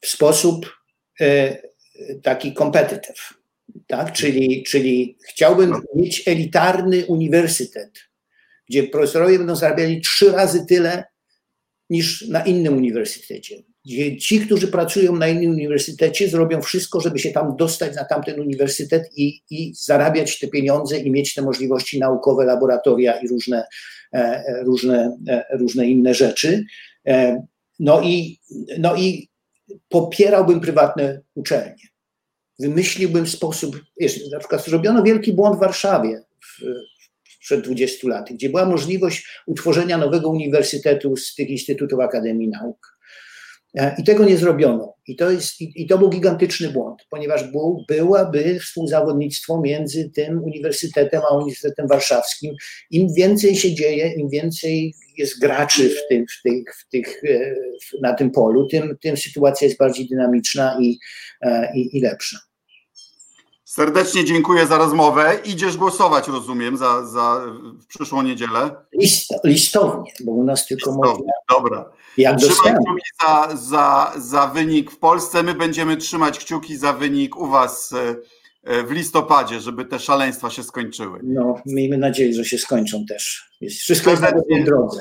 [0.00, 0.76] w sposób
[1.20, 1.58] e,
[2.22, 3.34] taki competitive.
[3.86, 4.12] Tak?
[4.12, 5.80] Czyli, czyli chciałbym no.
[5.94, 7.90] mieć elitarny uniwersytet,
[8.68, 11.04] gdzie profesorowie będą zarabiali trzy razy tyle
[11.90, 13.62] niż na innym uniwersytecie
[14.20, 19.10] ci, którzy pracują na innym uniwersytecie, zrobią wszystko, żeby się tam dostać na tamten uniwersytet
[19.16, 23.64] i, i zarabiać te pieniądze i mieć te możliwości naukowe, laboratoria i różne,
[24.12, 26.64] e, e, różne, e, różne inne rzeczy.
[27.78, 28.40] No i,
[28.78, 29.28] no i
[29.88, 31.82] popierałbym prywatne uczelnie.
[32.58, 36.62] wymyśliłbym sposób, wiesz, na przykład zrobiono wielki błąd w Warszawie w,
[37.40, 42.95] przed 20 laty, gdzie była możliwość utworzenia nowego uniwersytetu z tych instytutów Akademii Nauk.
[43.76, 44.94] E, I tego nie zrobiono.
[45.06, 50.44] I to, jest, i, i to był gigantyczny błąd, ponieważ był, byłaby współzawodnictwo między tym
[50.44, 52.54] uniwersytetem a Uniwersytetem Warszawskim.
[52.90, 57.54] Im więcej się dzieje, im więcej jest graczy w tych, w tych, w tych, e,
[58.02, 60.98] na tym polu, tym, tym sytuacja jest bardziej dynamiczna i,
[61.42, 62.45] e, i, i lepsza.
[63.76, 65.38] Serdecznie dziękuję za rozmowę.
[65.44, 67.40] Idziesz głosować, rozumiem, za, za
[67.80, 68.70] w przyszłą niedzielę?
[68.92, 71.10] List, listownie, bo u nas tylko listownie.
[71.10, 71.32] można.
[71.50, 71.90] Dobra.
[72.16, 75.42] Jak Trzymaj kciuki za, za, za wynik w Polsce.
[75.42, 78.16] My będziemy trzymać kciuki za wynik u Was e,
[78.64, 81.20] e, w listopadzie, żeby te szaleństwa się skończyły.
[81.22, 83.50] No, miejmy nadzieję, że się skończą też.
[83.80, 85.00] Wszystko jest na dobrej drodze.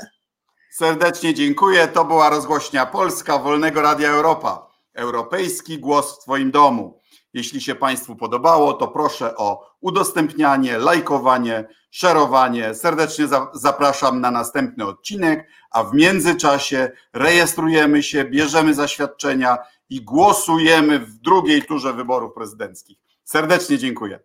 [0.72, 1.88] Serdecznie dziękuję.
[1.88, 4.72] To była rozgłośnia Polska Wolnego Radia Europa.
[4.94, 7.00] Europejski głos w Twoim domu.
[7.36, 12.74] Jeśli się Państwu podobało, to proszę o udostępnianie, lajkowanie, szerowanie.
[12.74, 19.58] Serdecznie zapraszam na następny odcinek, a w międzyczasie rejestrujemy się, bierzemy zaświadczenia
[19.90, 22.98] i głosujemy w drugiej turze wyborów prezydenckich.
[23.24, 24.20] Serdecznie dziękuję.